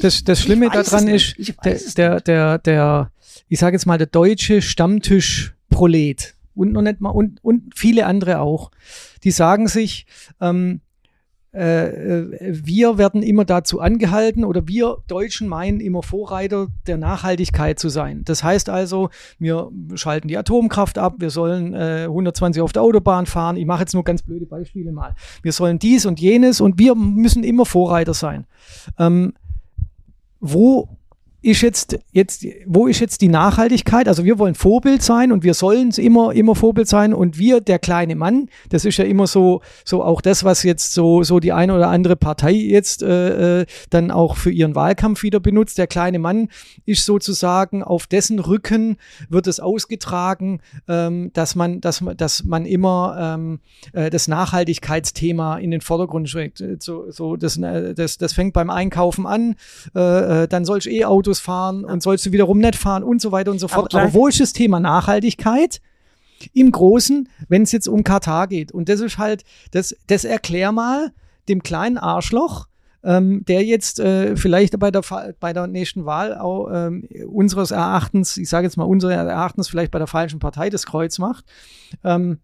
[0.00, 3.12] das, das Schlimme daran ist, der, der, der, der,
[3.48, 8.40] ich sage jetzt mal, der deutsche Stammtisch-Prolet und noch nicht mal und, und viele andere
[8.40, 8.70] auch,
[9.24, 10.06] die sagen sich,
[10.38, 10.91] ähm, äh, äh,
[11.54, 18.22] wir werden immer dazu angehalten oder wir Deutschen meinen immer Vorreiter der Nachhaltigkeit zu sein.
[18.24, 23.26] Das heißt also, wir schalten die Atomkraft ab, wir sollen äh, 120 auf der Autobahn
[23.26, 23.58] fahren.
[23.58, 25.14] Ich mache jetzt nur ganz blöde Beispiele mal.
[25.42, 28.46] Wir sollen dies und jenes und wir müssen immer Vorreiter sein.
[28.98, 29.34] Ähm,
[30.40, 30.88] wo
[31.42, 34.06] ist jetzt, jetzt, wo ist jetzt die Nachhaltigkeit?
[34.06, 37.80] Also wir wollen Vorbild sein und wir sollen immer, immer Vorbild sein und wir, der
[37.80, 41.52] kleine Mann, das ist ja immer so, so auch das, was jetzt so, so die
[41.52, 45.78] eine oder andere Partei jetzt äh, äh, dann auch für ihren Wahlkampf wieder benutzt.
[45.78, 46.48] Der kleine Mann
[46.86, 48.96] ist sozusagen auf dessen Rücken
[49.28, 53.58] wird es ausgetragen, ähm, dass man, dass man, dass man immer ähm,
[53.92, 56.62] äh, das Nachhaltigkeitsthema in den Vordergrund schlägt.
[56.78, 59.56] So, so das, äh, das, das fängt beim Einkaufen an,
[59.96, 63.20] äh, äh dann soll ich E-Autos Autos fahren und sollst du wiederum nicht fahren und
[63.20, 63.94] so weiter und so fort.
[63.94, 65.80] Aber, Aber wo ist das Thema Nachhaltigkeit?
[66.52, 68.72] Im Großen, wenn es jetzt um Katar geht.
[68.72, 71.12] Und das ist halt, das, das erklär mal
[71.48, 72.66] dem kleinen Arschloch,
[73.04, 75.02] ähm, der jetzt äh, vielleicht bei der,
[75.38, 79.92] bei der nächsten Wahl auch ähm, unseres Erachtens, ich sage jetzt mal unseres Erachtens, vielleicht
[79.92, 81.44] bei der falschen Partei das Kreuz macht.
[82.04, 82.38] Ähm,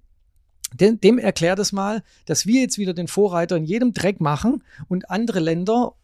[0.75, 4.63] dem, dem erklärt es mal, dass wir jetzt wieder den Vorreiter in jedem Dreck machen
[4.89, 5.95] und andere Länder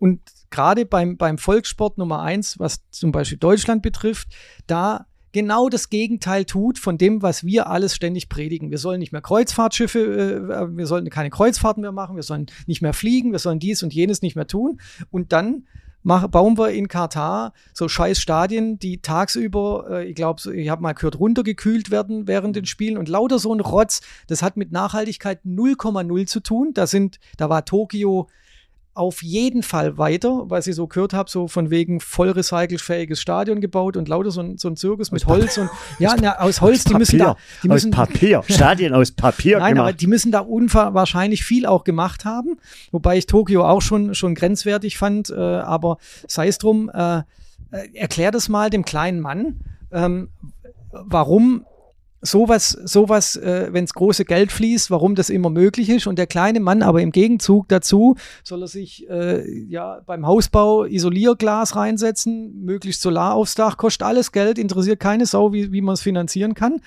[0.00, 4.28] und gerade beim, beim Volkssport Nummer eins, was zum Beispiel Deutschland betrifft,
[4.66, 8.70] da genau das Gegenteil tut von dem, was wir alles ständig predigen.
[8.70, 12.82] Wir sollen nicht mehr Kreuzfahrtschiffe, äh, wir sollen keine Kreuzfahrten mehr machen, wir sollen nicht
[12.82, 14.80] mehr fliegen, wir sollen dies und jenes nicht mehr tun.
[15.10, 15.66] Und dann
[16.02, 20.82] mach, bauen wir in Katar so scheiß Stadien, die tagsüber, äh, ich glaube, ich habe
[20.82, 24.00] mal gehört, runtergekühlt werden während den Spielen und lauter so ein Rotz.
[24.26, 26.72] Das hat mit Nachhaltigkeit 0,0 zu tun.
[26.72, 28.28] Da sind, da war Tokio
[29.00, 33.62] auf jeden Fall weiter, weil ich so gehört habe, so von wegen voll recycelfähiges Stadion
[33.62, 36.80] gebaut und lauter so ein, so ein Zirkus mit Holz und ja, na, aus Holz,
[36.80, 39.88] aus die müssen da, die müssen, aus Papier, Stadien aus Papier Nein, gemacht.
[39.88, 42.58] aber die müssen da unwahrscheinlich viel auch gemacht haben,
[42.92, 45.96] wobei ich Tokio auch schon, schon grenzwertig fand, äh, aber
[46.28, 47.22] sei es drum, äh, äh
[47.94, 49.60] erklär das mal dem kleinen Mann,
[49.92, 50.28] ähm,
[50.92, 51.64] warum
[52.22, 56.06] sowas, sowas, äh, wenn es große Geld fließt, warum das immer möglich ist.
[56.06, 60.84] Und der kleine Mann aber im Gegenzug dazu soll er sich äh, ja beim Hausbau
[60.84, 65.94] Isolierglas reinsetzen, möglichst Solar aufs Dach, kostet alles Geld, interessiert keine Sau, wie, wie man
[65.94, 66.80] es finanzieren kann.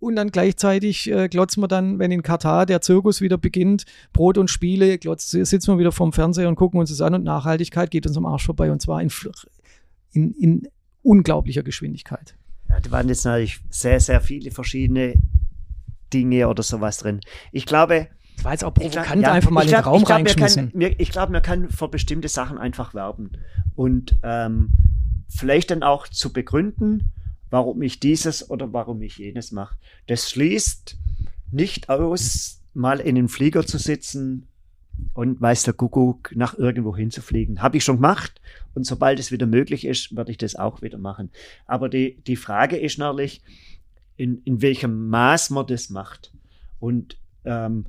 [0.00, 4.38] Und dann gleichzeitig äh, glotzen wir dann, wenn in Katar der Zirkus wieder beginnt, Brot
[4.38, 7.90] und Spiele, glotzt, sitzen wir wieder vorm Fernseher und gucken uns das an und Nachhaltigkeit
[7.90, 9.10] geht uns am Arsch vorbei und zwar in,
[10.12, 10.68] in, in
[11.02, 12.34] unglaublicher Geschwindigkeit.
[12.70, 15.14] Ja, da waren jetzt natürlich sehr, sehr viele verschiedene
[16.12, 17.20] Dinge oder sowas drin.
[17.52, 20.04] Ich glaube, Das war jetzt auch provokant, glaub, einfach mal glaub, in den Raum ich
[20.06, 20.72] glaub, reingeschmissen.
[20.72, 23.32] Kann, ich glaube, man kann für bestimmte Sachen einfach werben.
[23.74, 24.70] Und ähm,
[25.28, 27.10] vielleicht dann auch zu begründen,
[27.50, 29.76] warum ich dieses oder warum ich jenes mache.
[30.06, 30.96] Das schließt
[31.50, 34.46] nicht aus, mal in den Flieger zu sitzen
[35.14, 37.62] und weiß der Kuckuck nach irgendwo hinzufliegen.
[37.62, 38.40] Habe ich schon gemacht
[38.74, 41.30] und sobald es wieder möglich ist, werde ich das auch wieder machen.
[41.66, 43.42] Aber die, die Frage ist natürlich,
[44.16, 46.32] in, in welchem Maß man das macht.
[46.78, 47.86] Und, ähm,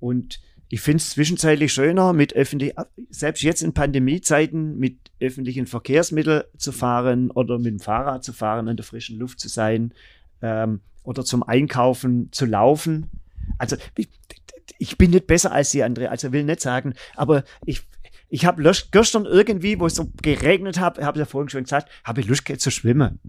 [0.00, 2.74] und ich finde es zwischenzeitlich schöner, mit öffentlich,
[3.10, 8.68] selbst jetzt in Pandemiezeiten, mit öffentlichen Verkehrsmitteln zu fahren oder mit dem Fahrrad zu fahren,
[8.68, 9.92] in der frischen Luft zu sein
[10.40, 13.10] ähm, oder zum Einkaufen zu laufen.
[13.58, 13.76] Also
[14.78, 17.82] ich, bin nicht besser als die andere, also will nicht sagen, aber ich,
[18.28, 21.90] ich habe gestern irgendwie, wo es so geregnet hat, habe ich ja vorhin schon gesagt,
[22.04, 23.20] habe ich Lust zu schwimmen.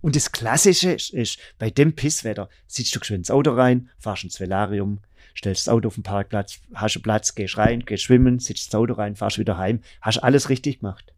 [0.00, 4.38] Und das Klassische ist, bei dem Pisswetter sitzt du geschwind ins Auto rein, fahrst ins
[4.38, 5.00] Velarium,
[5.34, 8.74] stellst das Auto auf den Parkplatz, hast einen Platz, gehst rein, gehst schwimmen, sitzt ins
[8.74, 11.12] Auto rein, fahrst wieder heim, hast alles richtig gemacht.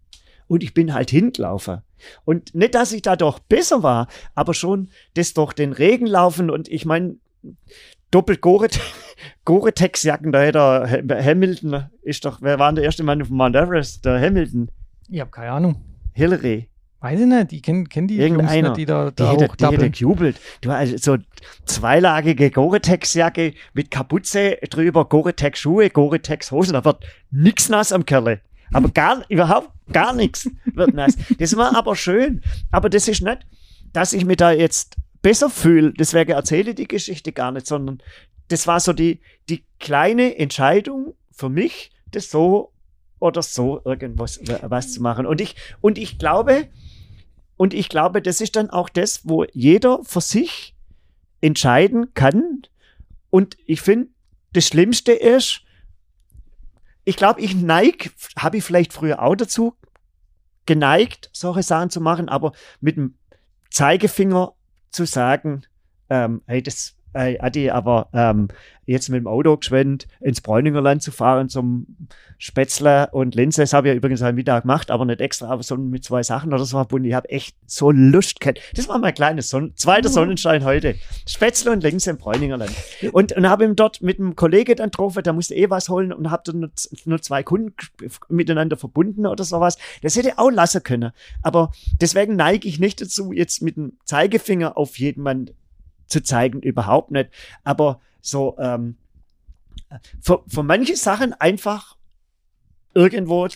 [0.48, 1.82] Und ich bin halt hingelaufen.
[2.24, 6.48] Und nicht, dass ich da doch besser war, aber schon das durch den Regen laufen
[6.48, 7.16] und ich meine,
[8.10, 8.40] doppelt
[9.44, 14.04] Gore-Tex-Jacken, da hätte Hamilton, ist doch, wer war denn der erste Mann auf Mount Everest?
[14.04, 14.70] Der Hamilton.
[15.08, 15.76] Ich habe keine Ahnung.
[16.12, 16.68] Hillary.
[17.00, 19.66] Weiß ich nicht, die kennen kenn die Irgendeiner, Jungs, die da, da die hätte, die
[19.66, 20.40] hätte gejubelt.
[20.62, 21.18] Du hast so
[21.66, 28.40] zweilagige Gore-Tex-Jacke mit Kapuze drüber, Gore-Tex-Schuhe, Gore-Tex-Hosen, da wird nichts nass am Kerle.
[28.72, 31.16] Aber gar, überhaupt gar nichts wird nass.
[31.38, 32.42] Das war aber schön.
[32.70, 33.46] Aber das ist nicht,
[33.92, 35.92] dass ich mich da jetzt besser fühle.
[35.92, 38.02] Deswegen erzähle ich die Geschichte gar nicht, sondern
[38.48, 42.72] das war so die, die kleine Entscheidung für mich, das so
[43.18, 45.26] oder so irgendwas was zu machen.
[45.26, 46.68] Und ich, und ich glaube,
[47.56, 50.74] und ich glaube, das ist dann auch das, wo jeder für sich
[51.40, 52.62] entscheiden kann.
[53.30, 54.08] Und ich finde,
[54.52, 55.62] das Schlimmste ist,
[57.04, 59.74] ich glaube, ich neige, habe ich vielleicht früher auch dazu
[60.66, 63.14] geneigt, solche Sachen zu machen, aber mit dem
[63.70, 64.54] Zeigefinger
[64.90, 65.62] zu sagen,
[66.10, 68.48] ähm, hey, das äh, Adi, aber ähm,
[68.86, 71.86] jetzt mit dem Auto geschwind ins Bräuningerland zu fahren zum
[72.38, 75.62] Spätzle und Linse, das habe ich ja übrigens am Mittag gemacht, aber nicht extra, aber
[75.62, 77.08] so mit zwei Sachen oder so verbunden.
[77.08, 78.60] Ich habe echt so Lust gehabt.
[78.74, 80.94] Das war mein kleines Son zweiter Sonnenschein heute.
[81.26, 82.72] Spätzle und Linse im Bräuningerland.
[83.12, 86.12] Und, und habe ihm dort mit einem Kollege dann getroffen, der musste eh was holen
[86.12, 86.70] und habe dann nur,
[87.06, 87.74] nur zwei Kunden
[88.28, 89.78] miteinander verbunden oder sowas.
[90.02, 91.12] Das hätte auch lassen können.
[91.42, 95.50] Aber deswegen neige ich nicht dazu, jetzt mit dem Zeigefinger auf jeden Mann
[96.06, 97.30] zu zeigen, überhaupt nicht.
[97.64, 98.96] Aber so ähm,
[100.20, 101.96] für, für manche Sachen einfach
[102.94, 103.48] irgendwo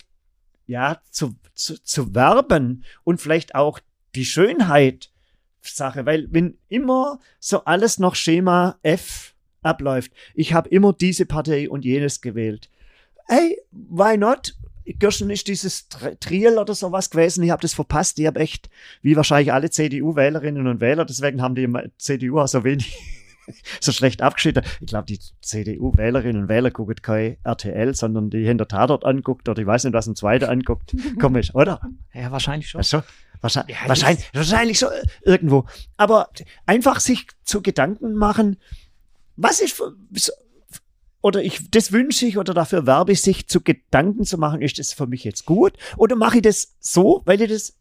[0.66, 3.80] ja zu, zu, zu werben und vielleicht auch
[4.14, 5.10] die Schönheit
[5.62, 11.68] Sache, weil wenn immer so alles noch Schema F abläuft, ich habe immer diese Partei
[11.68, 12.70] und jenes gewählt.
[13.26, 14.54] Hey, why not?
[14.84, 17.42] Gestern ist dieses Triel oder sowas gewesen.
[17.44, 18.18] Ich habe das verpasst.
[18.18, 18.70] Ich habe echt,
[19.02, 21.68] wie wahrscheinlich alle CDU-Wählerinnen und Wähler, deswegen haben die
[21.98, 22.96] CDU auch so wenig,
[23.80, 24.62] so schlecht abgeschnitten.
[24.80, 29.60] Ich glaube, die CDU-Wählerinnen und Wähler gucken kein RTL, sondern die hinter Tatort anguckt oder
[29.60, 30.94] ich weiß nicht, was ein zweiter anguckt.
[31.20, 31.80] Komisch, oder?
[32.14, 32.78] Ja, wahrscheinlich schon.
[32.78, 33.02] Also,
[33.40, 35.66] wahrscheinlich, ja, wahrscheinlich, wahrscheinlich so äh, irgendwo.
[35.96, 36.30] Aber
[36.66, 38.56] einfach sich zu Gedanken machen,
[39.36, 39.94] was ist für,
[41.22, 44.78] oder ich, das wünsche ich oder dafür werbe ich, sich zu Gedanken zu machen, ist
[44.78, 45.74] das für mich jetzt gut?
[45.96, 47.74] Oder mache ich das so, weil ich das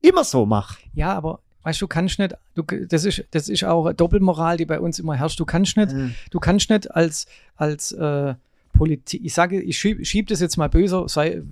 [0.00, 0.78] immer so mache?
[0.94, 4.80] Ja, aber weißt du, kannst nicht, du, das ist, das ist auch Doppelmoral, die bei
[4.80, 5.38] uns immer herrscht.
[5.40, 6.14] Du kannst nicht, mhm.
[6.30, 8.34] du kannst nicht als, als äh,
[8.72, 11.42] Politik, ich sage, ich schiebe schieb das jetzt mal böser, sei,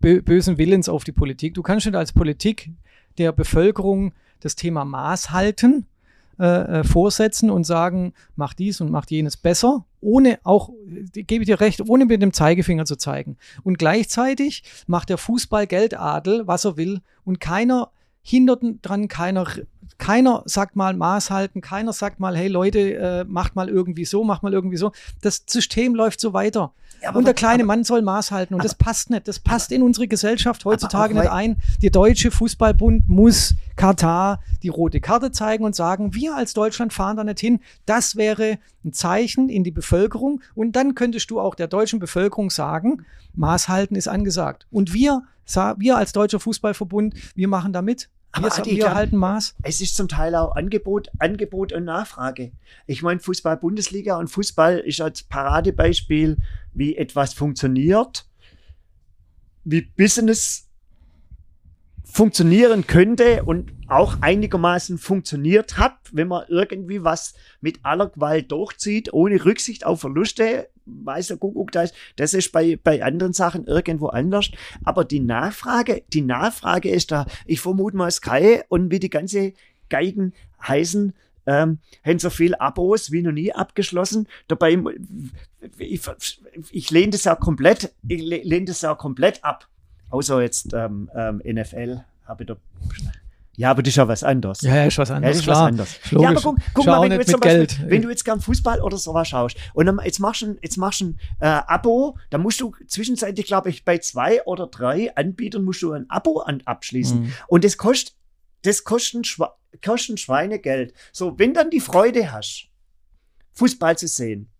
[0.00, 1.54] bö, bösen Willens auf die Politik.
[1.54, 2.70] Du kannst nicht als Politik
[3.18, 5.86] der Bevölkerung das Thema Maß halten
[6.38, 10.70] äh, äh, vorsetzen und sagen, mach dies und mach jenes besser, ohne auch,
[11.12, 13.36] gebe ich dir recht, ohne mit dem Zeigefinger zu zeigen.
[13.64, 17.90] Und gleichzeitig macht der Fußball Geldadel, was er will, und keiner
[18.22, 19.46] hindert dran, keiner
[19.98, 24.24] keiner sagt mal Maß halten, keiner sagt mal, hey Leute, äh, macht mal irgendwie so,
[24.24, 24.92] macht mal irgendwie so.
[25.22, 26.72] Das System läuft so weiter.
[27.02, 29.26] Ja, und der kleine aber, Mann soll Maß halten und aber, das passt nicht.
[29.26, 31.56] Das passt aber, in unsere Gesellschaft heutzutage nicht ein.
[31.82, 37.16] Der Deutsche Fußballbund muss Katar die rote Karte zeigen und sagen, wir als Deutschland fahren
[37.16, 37.60] da nicht hin.
[37.84, 42.50] Das wäre ein Zeichen in die Bevölkerung und dann könntest du auch der deutschen Bevölkerung
[42.50, 43.04] sagen,
[43.34, 44.66] Maß halten ist angesagt.
[44.70, 45.22] Und wir,
[45.76, 48.08] wir als Deutscher Fußballverbund, wir machen da mit.
[48.32, 49.54] Aber wir, Adi, wir halten Maß.
[49.62, 52.52] Es ist zum Teil auch Angebot, Angebot und Nachfrage.
[52.86, 56.36] Ich meine, Fußball-Bundesliga und Fußball ist als Paradebeispiel,
[56.74, 58.26] wie etwas funktioniert,
[59.64, 60.65] wie Business
[62.16, 69.12] funktionieren könnte und auch einigermaßen funktioniert hat, wenn man irgendwie was mit aller Gewalt durchzieht,
[69.12, 70.70] ohne Rücksicht auf Verluste.
[70.86, 74.50] Weiß der Kuckuck, das, das ist bei, bei anderen Sachen irgendwo anders.
[74.82, 79.52] Aber die Nachfrage, die Nachfrage ist da, ich vermute mal Sky und wie die ganze
[79.90, 80.32] Geigen
[80.66, 81.12] heißen,
[81.44, 84.26] ähm, haben so viel Abos wie noch nie abgeschlossen.
[84.48, 84.82] Dabei,
[85.76, 86.00] ich,
[86.70, 89.68] ich lehne das ja komplett, ich lehne das ja komplett ab.
[90.10, 92.56] Außer jetzt ähm, ähm, NFL habe ich da.
[93.58, 94.60] Ja, aber das ist ja was anderes.
[94.60, 95.36] Ja, ist was anderes.
[95.36, 96.10] Ja, ist was anderes.
[96.10, 96.22] Logisch.
[96.24, 97.90] Ja, aber guck, guck Schau mal, wenn du, jetzt zum Beispiel, Geld.
[97.90, 100.76] wenn du jetzt gern Fußball oder sowas schaust und dann, jetzt machst du ein, jetzt
[100.76, 105.64] machst ein äh, Abo, dann musst du zwischenzeitlich, glaube ich, bei zwei oder drei Anbietern
[105.64, 107.22] musst du ein Abo an, abschließen.
[107.22, 107.32] Mhm.
[107.48, 108.14] Und das kostet,
[108.60, 109.52] das Schwa-
[109.82, 110.92] kostet ein Schweinegeld.
[111.12, 112.68] So, wenn dann die Freude hast,
[113.54, 114.50] Fußball zu sehen.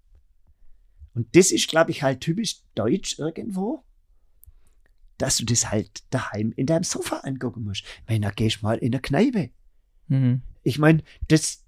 [1.14, 3.82] Und das ist, glaube ich, halt typisch deutsch irgendwo,
[5.19, 7.85] dass du das halt daheim in deinem Sofa angucken musst.
[8.07, 9.51] Wenn da gehst du mal in der Kneipe.
[10.09, 10.43] Mhm.
[10.62, 11.64] Ich meine, das,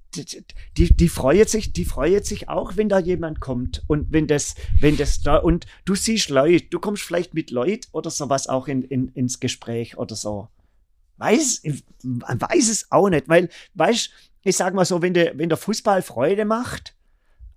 [0.77, 4.55] die, die freut sich, die freut sich auch, wenn da jemand kommt und wenn das,
[4.81, 8.69] wenn das da und du siehst Leute, du kommst vielleicht mit Leuten oder sowas auch
[8.69, 10.49] in, in, ins Gespräch oder so.
[11.19, 11.63] Weiß,
[12.03, 14.11] weiß es auch nicht, weil, weißt,
[14.45, 16.95] ich sag mal so, wenn der, wenn der Fußball Freude macht,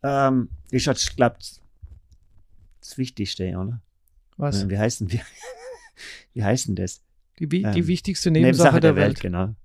[0.04, 1.38] ähm, ist das, glaub,
[2.80, 3.82] das Wichtigste, oder?
[4.38, 4.68] Was?
[4.68, 5.22] Wie heißt denn, wie,
[6.34, 7.02] wie heißt denn das?
[7.40, 9.20] Die, die Ähm, wichtigste Nebensache, der, Welt.
[9.20, 9.56] genau.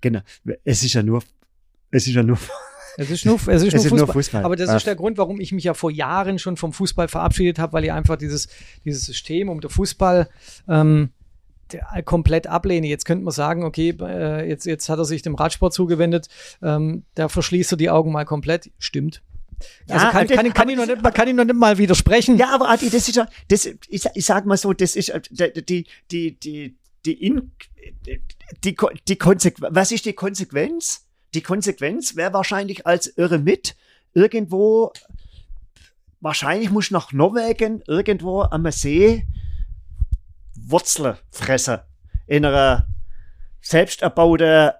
[0.00, 0.20] Genau.
[0.64, 1.22] Es ist ja nur,
[1.90, 2.38] es ist ja nur,
[2.96, 4.12] Es ist nur, es ist es nur ist nur Fußball.
[4.14, 4.44] Fußball.
[4.44, 4.76] Aber das Ah.
[4.76, 7.84] ist der Grund, warum ich mich ja vor Jahren schon vom Fußball verabschiedet habe, weil
[7.84, 8.48] ich einfach dieses,
[8.84, 10.28] dieses System um den Fußball
[10.68, 11.10] ähm,
[11.72, 12.88] der, komplett ablehne.
[12.88, 16.28] Jetzt könnte man sagen, okay, äh, jetzt, jetzt hat er sich dem Radsport zugewendet,
[16.62, 18.70] ähm, da verschließt er die Augen mal komplett.
[18.78, 19.22] Stimmt.
[19.88, 21.44] Also Ja, kann, aber kann, das- kann, aber ich noch nicht, mal- kann ich noch
[21.44, 22.36] nicht mal widersprechen.
[22.36, 25.20] Ja, aber Adi, das ist ja, das, ich, ich sag mal so, das ist äh,
[25.62, 27.52] die, die, die, die, in,
[28.64, 28.76] die,
[29.08, 31.06] die Konsequenz, was ist die Konsequenz?
[31.34, 33.76] Die Konsequenz wäre wahrscheinlich als Irre mit
[34.14, 34.92] irgendwo,
[36.20, 39.24] wahrscheinlich muss nach Norwegen irgendwo am See
[40.56, 41.78] Wurzeln fressen.
[42.26, 42.86] In einer
[43.60, 44.70] selbst erbauten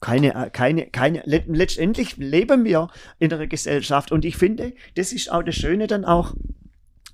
[0.00, 2.88] keine, keine, keine, let- letztendlich leben wir
[3.18, 6.34] in einer Gesellschaft und ich finde, das ist auch das Schöne dann auch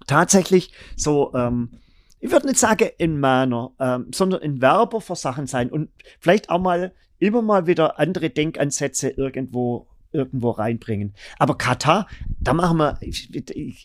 [0.06, 1.70] tatsächlich so, ähm,
[2.20, 6.50] ich würde nicht sagen in Männer, ähm, sondern in Werber für Sachen sein und vielleicht
[6.50, 11.14] auch mal immer mal wieder andere Denkansätze irgendwo irgendwo reinbringen.
[11.38, 12.06] Aber Katar,
[12.38, 12.98] da machen wir,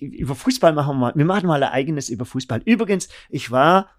[0.02, 2.62] über Fußball machen wir mal, wir machen mal ein eigenes über Fußball.
[2.66, 3.90] Übrigens, ich war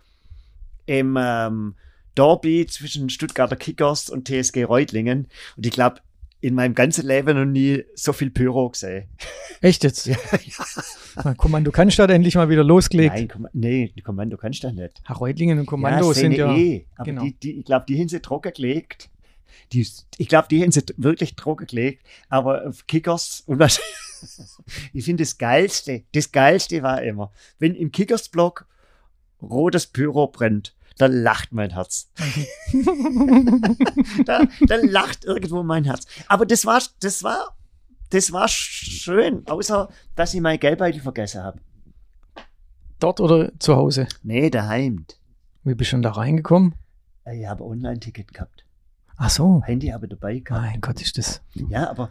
[0.84, 1.74] im ähm,
[2.18, 6.00] Derby zwischen Stuttgarter Kickers und TSG Reutlingen und ich glaube,
[6.40, 9.08] in meinem ganzen Leben noch nie so viel Pyro gesehen.
[9.60, 10.08] Echt jetzt?
[11.16, 13.14] Na, Kommando Cannstatt endlich mal wieder losgelegt.
[13.14, 15.02] Nein, Komm nee, Kommando kannst du nicht.
[15.04, 16.56] Herr Reutlingen und Kommando sind Szene ja.
[16.56, 16.86] eh.
[16.96, 17.22] Aber genau.
[17.22, 19.10] die, die, ich glaube, die haben sie trocken gelegt.
[19.72, 22.06] Die, ich glaube, die haben sie wirklich trocken gelegt.
[22.28, 23.80] Aber auf Kickers und was.
[24.92, 28.66] ich finde das Geilste, das Geilste war immer, wenn im Kickers-Block
[29.42, 32.11] rotes Pyro brennt, dann lacht mein Herz.
[34.26, 36.07] da, dann lacht irgendwo mein Herz.
[36.26, 37.57] Aber das war, das war,
[38.11, 41.61] das war schön, außer dass ich mein Geldbeutel vergessen habe.
[42.99, 44.09] Dort oder zu Hause?
[44.22, 45.07] Nee, daheim.
[45.62, 46.74] Wie bist du denn da reingekommen?
[47.32, 48.64] Ich habe Online-Ticket gehabt.
[49.16, 49.62] Ach so.
[49.64, 50.64] Handy habe ich dabei gehabt.
[50.64, 51.42] Mein Gott, ist das.
[51.55, 52.11] Ja, aber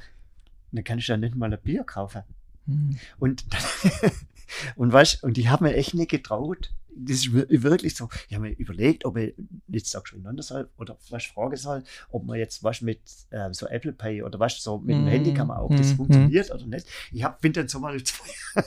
[0.72, 2.24] dann kann ich ja nicht mal ein Bier kaufen.
[2.66, 2.98] Hm.
[3.18, 3.46] Und,
[4.76, 6.74] und weißt, und ich habe mir echt nicht getraut.
[7.00, 8.10] Das ist wir- wirklich so.
[8.28, 9.34] Ich habe mir überlegt, ob ich
[9.68, 13.54] jetzt auch schon runter soll oder was fragen soll, ob man jetzt was mit äh,
[13.54, 15.08] so Apple Pay oder was so mit dem Mhm.
[15.10, 15.96] Handy kann man auch, das Mhm.
[15.98, 16.88] funktioniert oder nicht.
[17.12, 18.64] Ich hab, bin dann so mal zwei,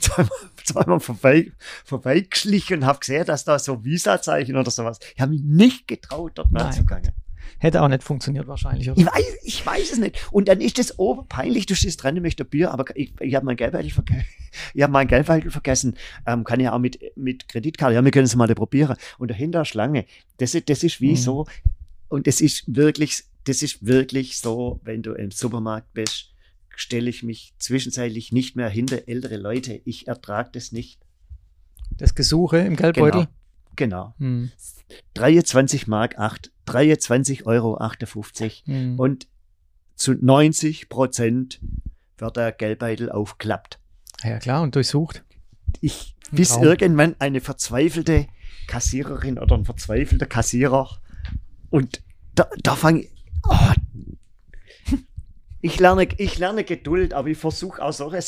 [0.00, 0.30] zweimal,
[0.64, 1.52] zweimal vorbei,
[1.84, 4.98] vorbeigeschlichen und habe gesehen, dass da so Visa-Zeichen oder sowas.
[5.14, 7.12] Ich habe mich nicht getraut, dort nachzugangen.
[7.58, 8.90] Hätte auch nicht funktioniert wahrscheinlich.
[8.90, 9.00] Oder?
[9.00, 10.28] Ich weiß, ich weiß es nicht.
[10.30, 13.46] Und dann ist es oberpeinlich, du stehst dran, du möchtest Bier, aber ich, ich habe
[13.46, 14.24] mein Geldbeutel vergessen.
[14.74, 15.96] Ich habe mein Geldbeutel vergessen.
[16.26, 17.94] Ähm, kann ja auch mit, mit Kreditkarte.
[17.94, 18.96] Ja, wir können es mal probieren.
[19.18, 20.06] Und dahinter Schlange.
[20.38, 21.16] Das ist, das ist wie Mhm.
[21.16, 21.46] so.
[22.08, 26.32] Und das ist wirklich, das ist wirklich so, wenn du im Supermarkt bist,
[26.74, 29.80] stelle ich mich zwischenzeitlich nicht mehr hinter ältere Leute.
[29.84, 30.98] Ich ertrage das nicht.
[31.90, 33.28] Das Gesuche im Geldbeutel.
[33.76, 34.14] Genau.
[34.18, 34.50] Hm.
[35.14, 38.64] 23 Mark 8, 23 Euro 58.
[38.66, 38.98] Hm.
[38.98, 39.26] und
[39.94, 41.60] zu 90 Prozent
[42.18, 43.78] wird der Geldbeutel aufklappt.
[44.22, 45.24] ja, klar, und durchsucht.
[45.80, 46.62] Ich, bis Traum.
[46.64, 48.26] irgendwann eine verzweifelte
[48.66, 51.00] Kassiererin oder ein verzweifelter Kassierer
[51.70, 52.02] und
[52.34, 53.10] da, da fange ich,
[53.48, 53.72] oh,
[55.60, 58.20] ich lerne, ich lerne Geduld, aber ich versuche auch solche,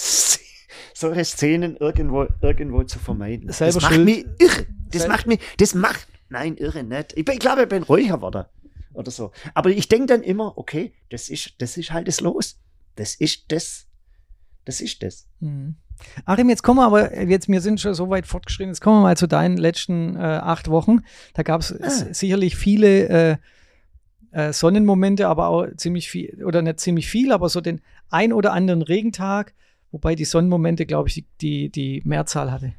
[0.94, 3.52] solche Szenen irgendwo, irgendwo zu vermeiden.
[3.52, 4.04] Selber das macht schuld.
[4.04, 4.66] mich irre.
[4.90, 7.12] Das Sel- macht mich, das macht nein, irre nicht.
[7.16, 8.46] Ich, ich glaube, ich bin ruhiger geworden
[8.94, 9.32] oder so.
[9.54, 12.58] Aber ich denke dann immer, okay, das ist, das ist halt das Los.
[12.96, 13.86] Das ist das.
[14.64, 15.26] Das ist das.
[15.40, 15.76] Mhm.
[16.24, 19.02] Achim, jetzt kommen wir aber, jetzt, wir sind schon so weit fortgeschritten, jetzt kommen wir
[19.02, 21.00] mal zu deinen letzten äh, acht Wochen.
[21.34, 21.90] Da gab es ah.
[22.12, 23.36] sicherlich viele äh,
[24.32, 28.52] äh, Sonnenmomente, aber auch ziemlich viel, oder nicht ziemlich viel, aber so den ein oder
[28.52, 29.54] anderen Regentag,
[29.90, 32.72] wobei die Sonnenmomente, glaube ich, die, die, die Mehrzahl hatte.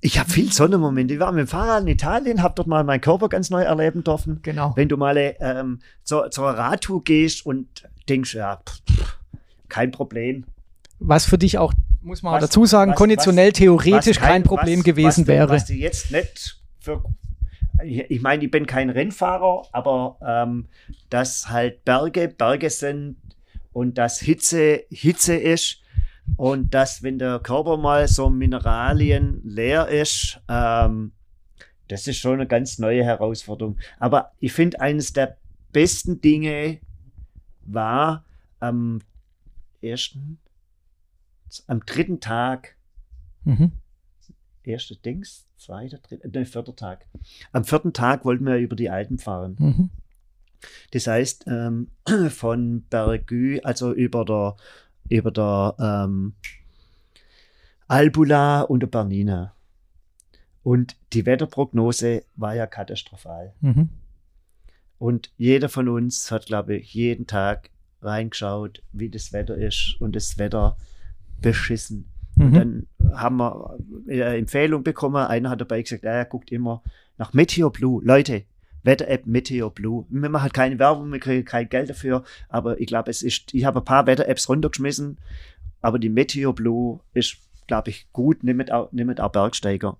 [0.00, 1.14] Ich habe viel Sonnenmomente.
[1.14, 4.04] Ich war mit dem Fahrrad in Italien, habe dort mal meinen Körper ganz neu erleben
[4.04, 4.40] dürfen.
[4.42, 4.72] Genau.
[4.76, 9.18] Wenn du mal ähm, zur, zur Radtour gehst und denkst, ja, pff,
[9.68, 10.44] kein Problem.
[11.00, 14.42] Was für dich auch, muss man was, dazu sagen, was, konditionell was, theoretisch kein, kein,
[14.44, 15.48] Problem gewesen wäre.
[15.48, 17.02] Was du jetzt nicht für
[17.84, 20.66] ich meine, ich bin kein Rennfahrer, aber ähm,
[21.10, 23.16] dass halt Berge Berge sind
[23.72, 25.80] und dass Hitze Hitze ist
[26.36, 31.12] und dass, wenn der Körper mal so Mineralien leer ist, ähm,
[31.88, 33.78] das ist schon eine ganz neue Herausforderung.
[33.98, 35.38] Aber ich finde, eines der
[35.72, 36.78] besten Dinge
[37.64, 38.24] war
[38.60, 39.00] am
[39.80, 40.38] ersten,
[41.66, 42.76] am dritten Tag,
[43.44, 43.72] mhm.
[44.62, 47.06] erste Dings, zweiter, dritter, ne, vierter Tag.
[47.52, 49.56] Am vierten Tag wollten wir über die Alpen fahren.
[49.58, 49.90] Mhm.
[50.90, 51.88] Das heißt, ähm,
[52.30, 54.56] von Bergü, also über der,
[55.08, 56.34] über der ähm,
[57.86, 59.54] Albula und der Bernina.
[60.62, 63.54] Und die Wetterprognose war ja katastrophal.
[63.60, 63.88] Mhm.
[64.98, 67.70] Und jeder von uns hat, glaube ich, jeden Tag
[68.02, 70.76] reingeschaut, wie das Wetter ist und das Wetter
[71.40, 72.10] beschissen.
[72.34, 72.44] Mhm.
[72.44, 73.78] Und dann haben wir
[74.08, 75.16] eine Empfehlung bekommen.
[75.16, 76.82] Einer hat dabei gesagt, er guckt immer
[77.16, 78.04] nach Meteor Blue.
[78.04, 78.44] Leute,
[78.88, 80.06] Wetter-App Meteor Blue.
[80.08, 83.52] Wir machen halt keine Werbung, wir kriegen kein Geld dafür, aber ich glaube, es ist,
[83.52, 85.18] ich habe ein paar Wetter-Apps runtergeschmissen,
[85.82, 87.36] aber die Meteor Blue ist,
[87.66, 89.98] glaube ich, gut, nimmt auch, nimmt auch Bergsteiger.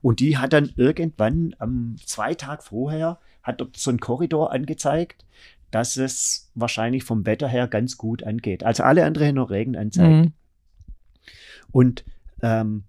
[0.00, 5.24] Und die hat dann irgendwann am zwei Tage vorher, hat dort so einen Korridor angezeigt,
[5.70, 8.64] dass es wahrscheinlich vom Wetter her ganz gut angeht.
[8.64, 10.26] Also alle anderen nur Regen anzeigt.
[10.26, 10.32] Mhm.
[11.72, 12.04] Und
[12.42, 12.84] ähm,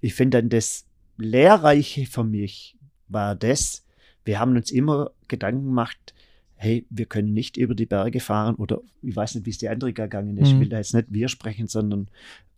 [0.00, 2.76] ich finde dann das Lehrreiche für mich
[3.08, 3.84] war das,
[4.28, 6.12] wir haben uns immer Gedanken gemacht,
[6.56, 9.70] hey, wir können nicht über die Berge fahren oder ich weiß nicht, wie es die
[9.70, 10.50] andere gegangen ist.
[10.50, 10.54] Mhm.
[10.54, 12.08] Ich will da jetzt nicht wir sprechen, sondern,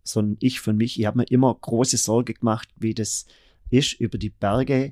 [0.03, 0.99] sondern ich von mich.
[0.99, 3.25] Ich habe mir immer große Sorge gemacht, wie das
[3.69, 4.91] ist, über die Berge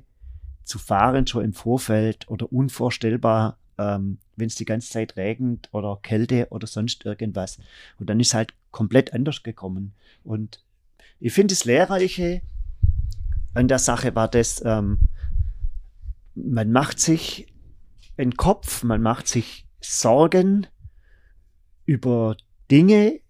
[0.64, 5.98] zu fahren, schon im Vorfeld oder unvorstellbar, ähm, wenn es die ganze Zeit regnet oder
[6.02, 7.58] Kälte oder sonst irgendwas.
[7.98, 9.92] Und dann ist halt komplett anders gekommen.
[10.24, 10.64] Und
[11.18, 12.40] ich finde das Lehrreiche
[13.52, 14.98] an der Sache war das, ähm,
[16.48, 17.46] man macht sich
[18.16, 20.66] einen Kopf, man macht sich Sorgen
[21.86, 22.36] über
[22.70, 23.20] Dinge,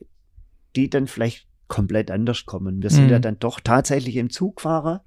[0.77, 2.83] die dann vielleicht komplett anders kommen.
[2.83, 3.11] Wir sind mhm.
[3.11, 5.05] ja dann doch tatsächlich im Zugfahrer,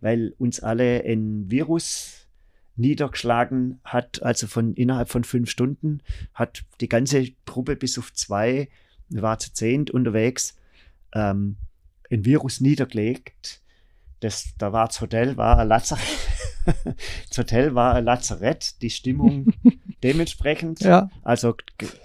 [0.00, 2.26] weil uns alle ein Virus
[2.76, 6.02] niedergeschlagen hat, also von innerhalb von fünf Stunden
[6.34, 8.68] hat die ganze Truppe bis auf zwei,
[9.08, 10.56] waren zu zehnt unterwegs,
[11.14, 11.56] ähm,
[12.10, 13.62] ein Virus niedergelegt.
[14.20, 16.04] Das, da war das Hotel, war ein Lazarett.
[17.28, 19.52] das Hotel war ein Lazarett, die Stimmung
[20.02, 20.80] dementsprechend.
[20.80, 21.10] Ja.
[21.22, 21.54] Also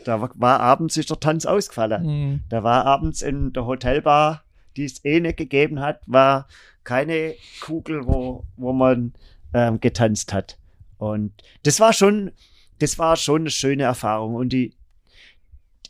[0.05, 2.03] da war abends ist der Tanz ausgefallen.
[2.05, 2.43] Mhm.
[2.49, 4.43] Da war abends in der Hotelbar,
[4.77, 6.47] die es eh nicht gegeben hat, war
[6.83, 9.13] keine Kugel, wo, wo man
[9.53, 10.57] ähm, getanzt hat.
[10.97, 11.33] Und
[11.63, 12.31] das war schon,
[12.79, 14.35] das war schon eine schöne Erfahrung.
[14.35, 14.75] Und die,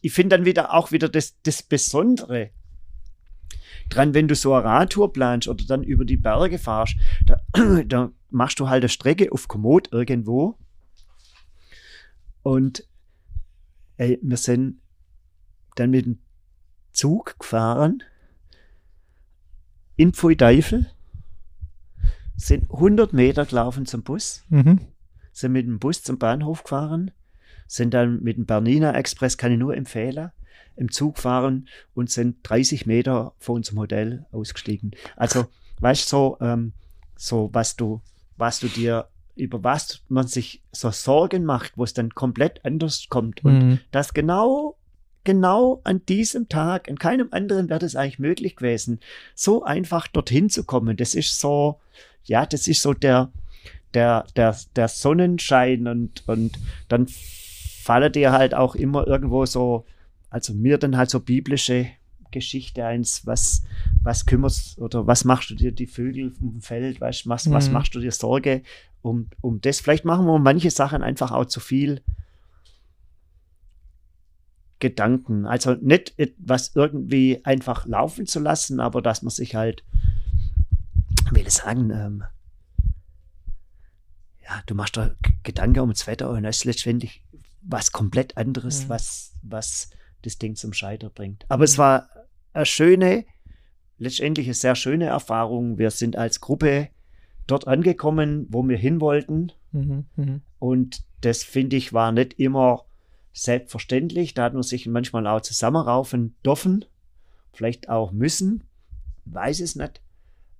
[0.01, 2.51] ich finde dann wieder auch wieder das, das Besondere
[3.89, 6.95] dran, wenn du so eine Radtour planst oder dann über die Berge fahrst,
[7.25, 7.41] da,
[7.85, 10.57] da machst du halt eine Strecke auf Komoot irgendwo.
[12.43, 12.87] Und
[13.97, 14.79] ey, wir sind
[15.75, 16.19] dann mit dem
[16.91, 18.03] Zug gefahren
[19.95, 20.89] in Pfui-Deifel,
[22.35, 24.79] sind 100 Meter gelaufen zum Bus, mhm.
[25.31, 27.11] sind mit dem Bus zum Bahnhof gefahren,
[27.67, 30.31] sind dann mit dem Bernina Express, kann ich nur empfehlen,
[30.75, 34.91] im Zug fahren und sind 30 Meter vor unserem Hotel ausgestiegen.
[35.15, 35.45] Also,
[35.79, 36.73] weißt du, so, ähm,
[37.15, 38.01] so was du,
[38.37, 43.07] was du dir über was man sich so Sorgen macht, wo es dann komplett anders
[43.09, 43.43] kommt.
[43.43, 43.79] Und mhm.
[43.91, 44.77] das genau,
[45.23, 48.99] genau an diesem Tag, in keinem anderen wäre das eigentlich möglich gewesen,
[49.35, 50.97] so einfach dorthin zu kommen.
[50.97, 51.79] Das ist so,
[52.23, 53.31] ja, das ist so der,
[53.93, 57.07] der, der, der Sonnenschein und, und dann
[57.81, 59.85] fallen dir halt auch immer irgendwo so
[60.31, 61.87] also mir dann halt so biblische
[62.31, 63.63] Geschichte eins, was,
[64.01, 67.51] was kümmerst oder was machst du dir die Vögel vom Feld, weißt, was, mhm.
[67.51, 68.63] was machst du dir Sorge
[69.01, 69.81] um, um das?
[69.81, 72.01] Vielleicht machen wir manche Sachen einfach auch zu viel
[74.79, 75.45] Gedanken.
[75.45, 79.83] Also nicht etwas irgendwie einfach laufen zu lassen, aber dass man sich halt,
[81.29, 82.23] will ich sagen, ähm,
[84.43, 85.11] ja, du machst da
[85.43, 87.21] Gedanken ums Wetter und das ist letztendlich
[87.61, 88.89] was komplett anderes, Mhm.
[88.89, 89.89] was, was
[90.21, 91.45] das Ding zum Scheitern bringt.
[91.49, 92.09] Aber es war
[92.53, 93.25] eine schöne,
[93.97, 95.77] letztendlich eine sehr schöne Erfahrung.
[95.77, 96.89] Wir sind als Gruppe
[97.47, 99.51] dort angekommen, wo wir hin wollten.
[99.71, 100.05] Mhm.
[100.15, 100.41] Mhm.
[100.59, 102.85] Und das finde ich war nicht immer
[103.33, 104.33] selbstverständlich.
[104.33, 106.85] Da hat man sich manchmal auch zusammenraufen dürfen,
[107.53, 108.63] vielleicht auch müssen,
[109.25, 110.01] weiß es nicht,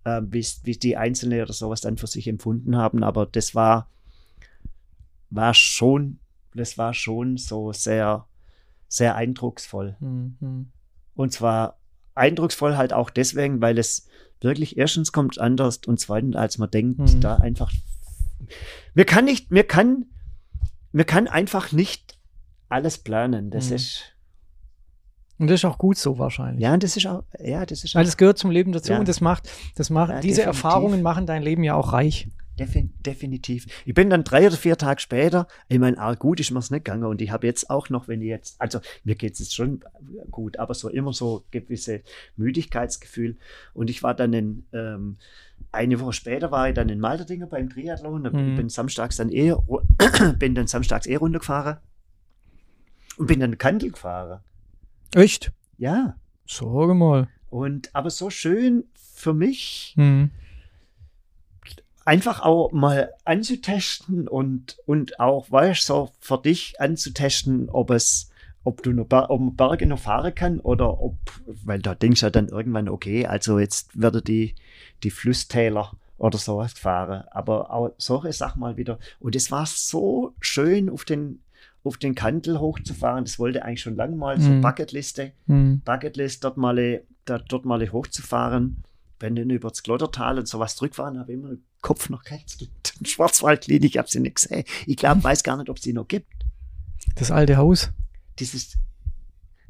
[0.03, 3.03] äh, wie wie die Einzelne oder sowas dann für sich empfunden haben.
[3.03, 3.89] Aber das war,
[5.30, 6.20] war schon,
[6.53, 8.26] das war schon so sehr,
[8.92, 9.96] sehr eindrucksvoll.
[10.02, 10.70] Mhm.
[11.16, 11.78] Und zwar
[12.14, 14.08] eindrucksvoll halt auch deswegen, weil es
[14.42, 17.22] wirklich erstens kommt anders und zweitens, als man denkt, Mhm.
[17.22, 17.72] da einfach.
[18.94, 20.06] Mir kann nicht, mir kann,
[20.92, 22.18] mir kann einfach nicht
[22.68, 23.50] alles planen.
[23.50, 23.76] Das Mhm.
[23.78, 24.02] ist,
[25.38, 26.62] Und das ist auch gut so wahrscheinlich.
[26.62, 29.00] ja, das ist auch, ja, das ist Weil auch das gehört zum Leben dazu Ja.
[29.00, 30.64] und das macht, das macht, Ja, diese definitiv.
[30.66, 32.28] Erfahrungen machen dein Leben ja auch reich.
[32.62, 33.66] Defin definitiv.
[33.86, 36.86] Ich bin dann drei oder vier Tage später, ich meine, ah, gut ist mir's nicht
[36.86, 39.55] gegangen und ich habe jetzt auch noch, wenn ich jetzt, also mir geht es jetzt
[39.55, 39.82] schon
[40.30, 42.01] gut, aber so immer so gewisse
[42.38, 43.38] Müdigkeitsgefühl
[43.74, 45.18] und ich war dann in, ähm,
[45.72, 48.55] eine Woche später war ich dann in Malterdinger beim Triathlon, und Mhm.
[48.55, 49.53] bin samstags dann eh,
[50.38, 51.78] bin dann samstags eh runtergefahren
[53.18, 54.41] und bin dann Kandel gefahren.
[55.16, 55.51] Echt?
[55.78, 57.28] Ja, Sorge mal.
[57.49, 60.32] und aber so schön für mich, Mhm.
[62.06, 68.30] Einfach auch mal anzutesten und, und auch, weißt du, so für dich anzutesten, ob es,
[68.64, 72.30] ob du noch ob Berge noch fahren kann oder ob, weil da denkst du ja
[72.30, 74.56] dann irgendwann, okay, also jetzt werde die,
[75.04, 77.24] die Flusstäler oder sowas fahren.
[77.32, 78.99] Aber auch solche Sachen mal wieder.
[79.20, 81.41] Und es war so schön, auf den,
[81.84, 83.26] auf den Kantel hochzufahren.
[83.26, 84.62] Das wollte eigentlich schon lange mal, so Mhm.
[84.62, 85.32] Bucketliste.
[85.47, 85.82] Mhm.
[85.84, 88.84] Bucketlist dort mal, da, dort mal hochzufahren.
[89.22, 92.58] Bin dann über das Glottertal und sowas zurückfahren, habe immer den Kopf noch rechts.
[92.58, 92.70] Die
[93.08, 94.64] Schwarzwaldklinik, ich habe sie nicht gesehen.
[94.88, 96.28] Ich glaube, weiß gar nicht, ob es die noch gibt.
[97.16, 97.92] Das alte Haus?
[98.40, 98.78] Dieses,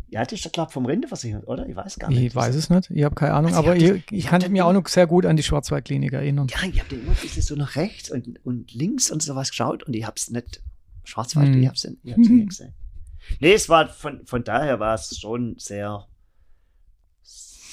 [0.10, 1.68] ja, das ist der glaube vom Renteversicherung, oder?
[1.68, 2.22] Ich weiß gar nicht.
[2.22, 2.90] Ich weiß es nicht.
[2.92, 3.54] Ich habe keine Ahnung.
[3.54, 5.36] Also ich aber ich, das- ich, ich kann das mich auch noch sehr gut an
[5.36, 6.48] die Schwarzwaldklinik erinnern.
[6.50, 9.94] Ja, ich habe immer dieses so nach rechts und, und links und sowas geschaut und
[9.96, 10.62] ich habe es nicht.
[11.04, 11.62] Schwarzwald, Hm.
[11.62, 12.74] ich habe es ich hab's nicht gesehen.
[13.40, 16.08] Nee, es war von, von daher war es schon sehr,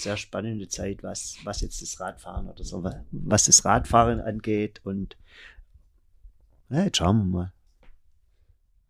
[0.03, 4.81] sehr spannende Zeit, was, was jetzt das Radfahren oder so, was das Radfahren angeht.
[4.85, 5.17] Und
[6.71, 7.53] ja, jetzt schauen wir mal.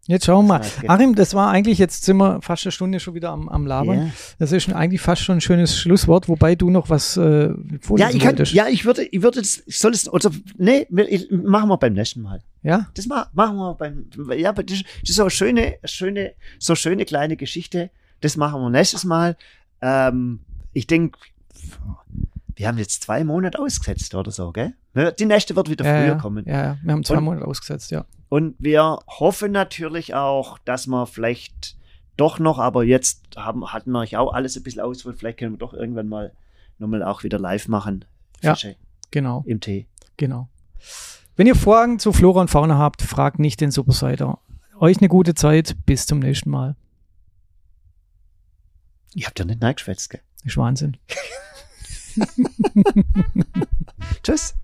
[0.09, 0.67] Jetzt schauen wir mal.
[0.87, 4.07] Arim, das war eigentlich, jetzt sind wir fast eine Stunde schon wieder am, am Labern.
[4.07, 4.11] Ja.
[4.39, 7.51] Das ist eigentlich fast schon ein schönes Schlusswort, wobei du noch was äh,
[7.83, 8.53] vorlesen Ja, ich kann, wolltest.
[8.55, 11.93] ja, ich würde, ich würde, das, ich soll es, oder, nee, ich, machen wir beim
[11.93, 12.43] nächsten Mal.
[12.63, 12.89] Ja?
[12.95, 16.75] Das ma machen wir beim, ja, aber das, das ist so eine schöne, schöne, so
[16.75, 17.91] schöne kleine Geschichte.
[18.23, 19.37] Das machen wir nächstes Mal.
[19.83, 20.41] Ähm,
[20.79, 21.19] ich denke,
[22.55, 24.75] wir haben jetzt zwei Monate ausgesetzt oder so, gell?
[25.19, 26.45] Die nächste wird wieder ja, früher ja, kommen.
[26.47, 26.79] Ja, ja.
[26.83, 28.05] Wir haben zwei Und- Monate ausgesetzt, ja.
[28.29, 31.77] Und wir hoffen natürlich auch, dass wir vielleicht
[32.17, 35.59] doch noch, aber jetzt haben, hatten wir auch alles ein bisschen aus, vielleicht können wir
[35.59, 36.33] doch irgendwann mal
[36.79, 38.05] nochmal auch wieder live machen.
[38.43, 38.55] Ja.
[38.55, 38.77] Fische
[39.11, 39.87] Genau, im Tee.
[40.17, 40.49] genau.
[41.37, 44.39] Wenn ihr Fragen zu Flora und Fauna habt, fragt nicht den Superseiter.
[44.79, 45.77] Euch eine gute Zeit.
[45.87, 46.77] Bis zum nächsten Mal.
[49.15, 50.21] Ihr habt ja nicht nachgeschwätzt, gell?
[50.45, 50.97] Das ist Wahnsinn.
[54.23, 54.55] Tschüss.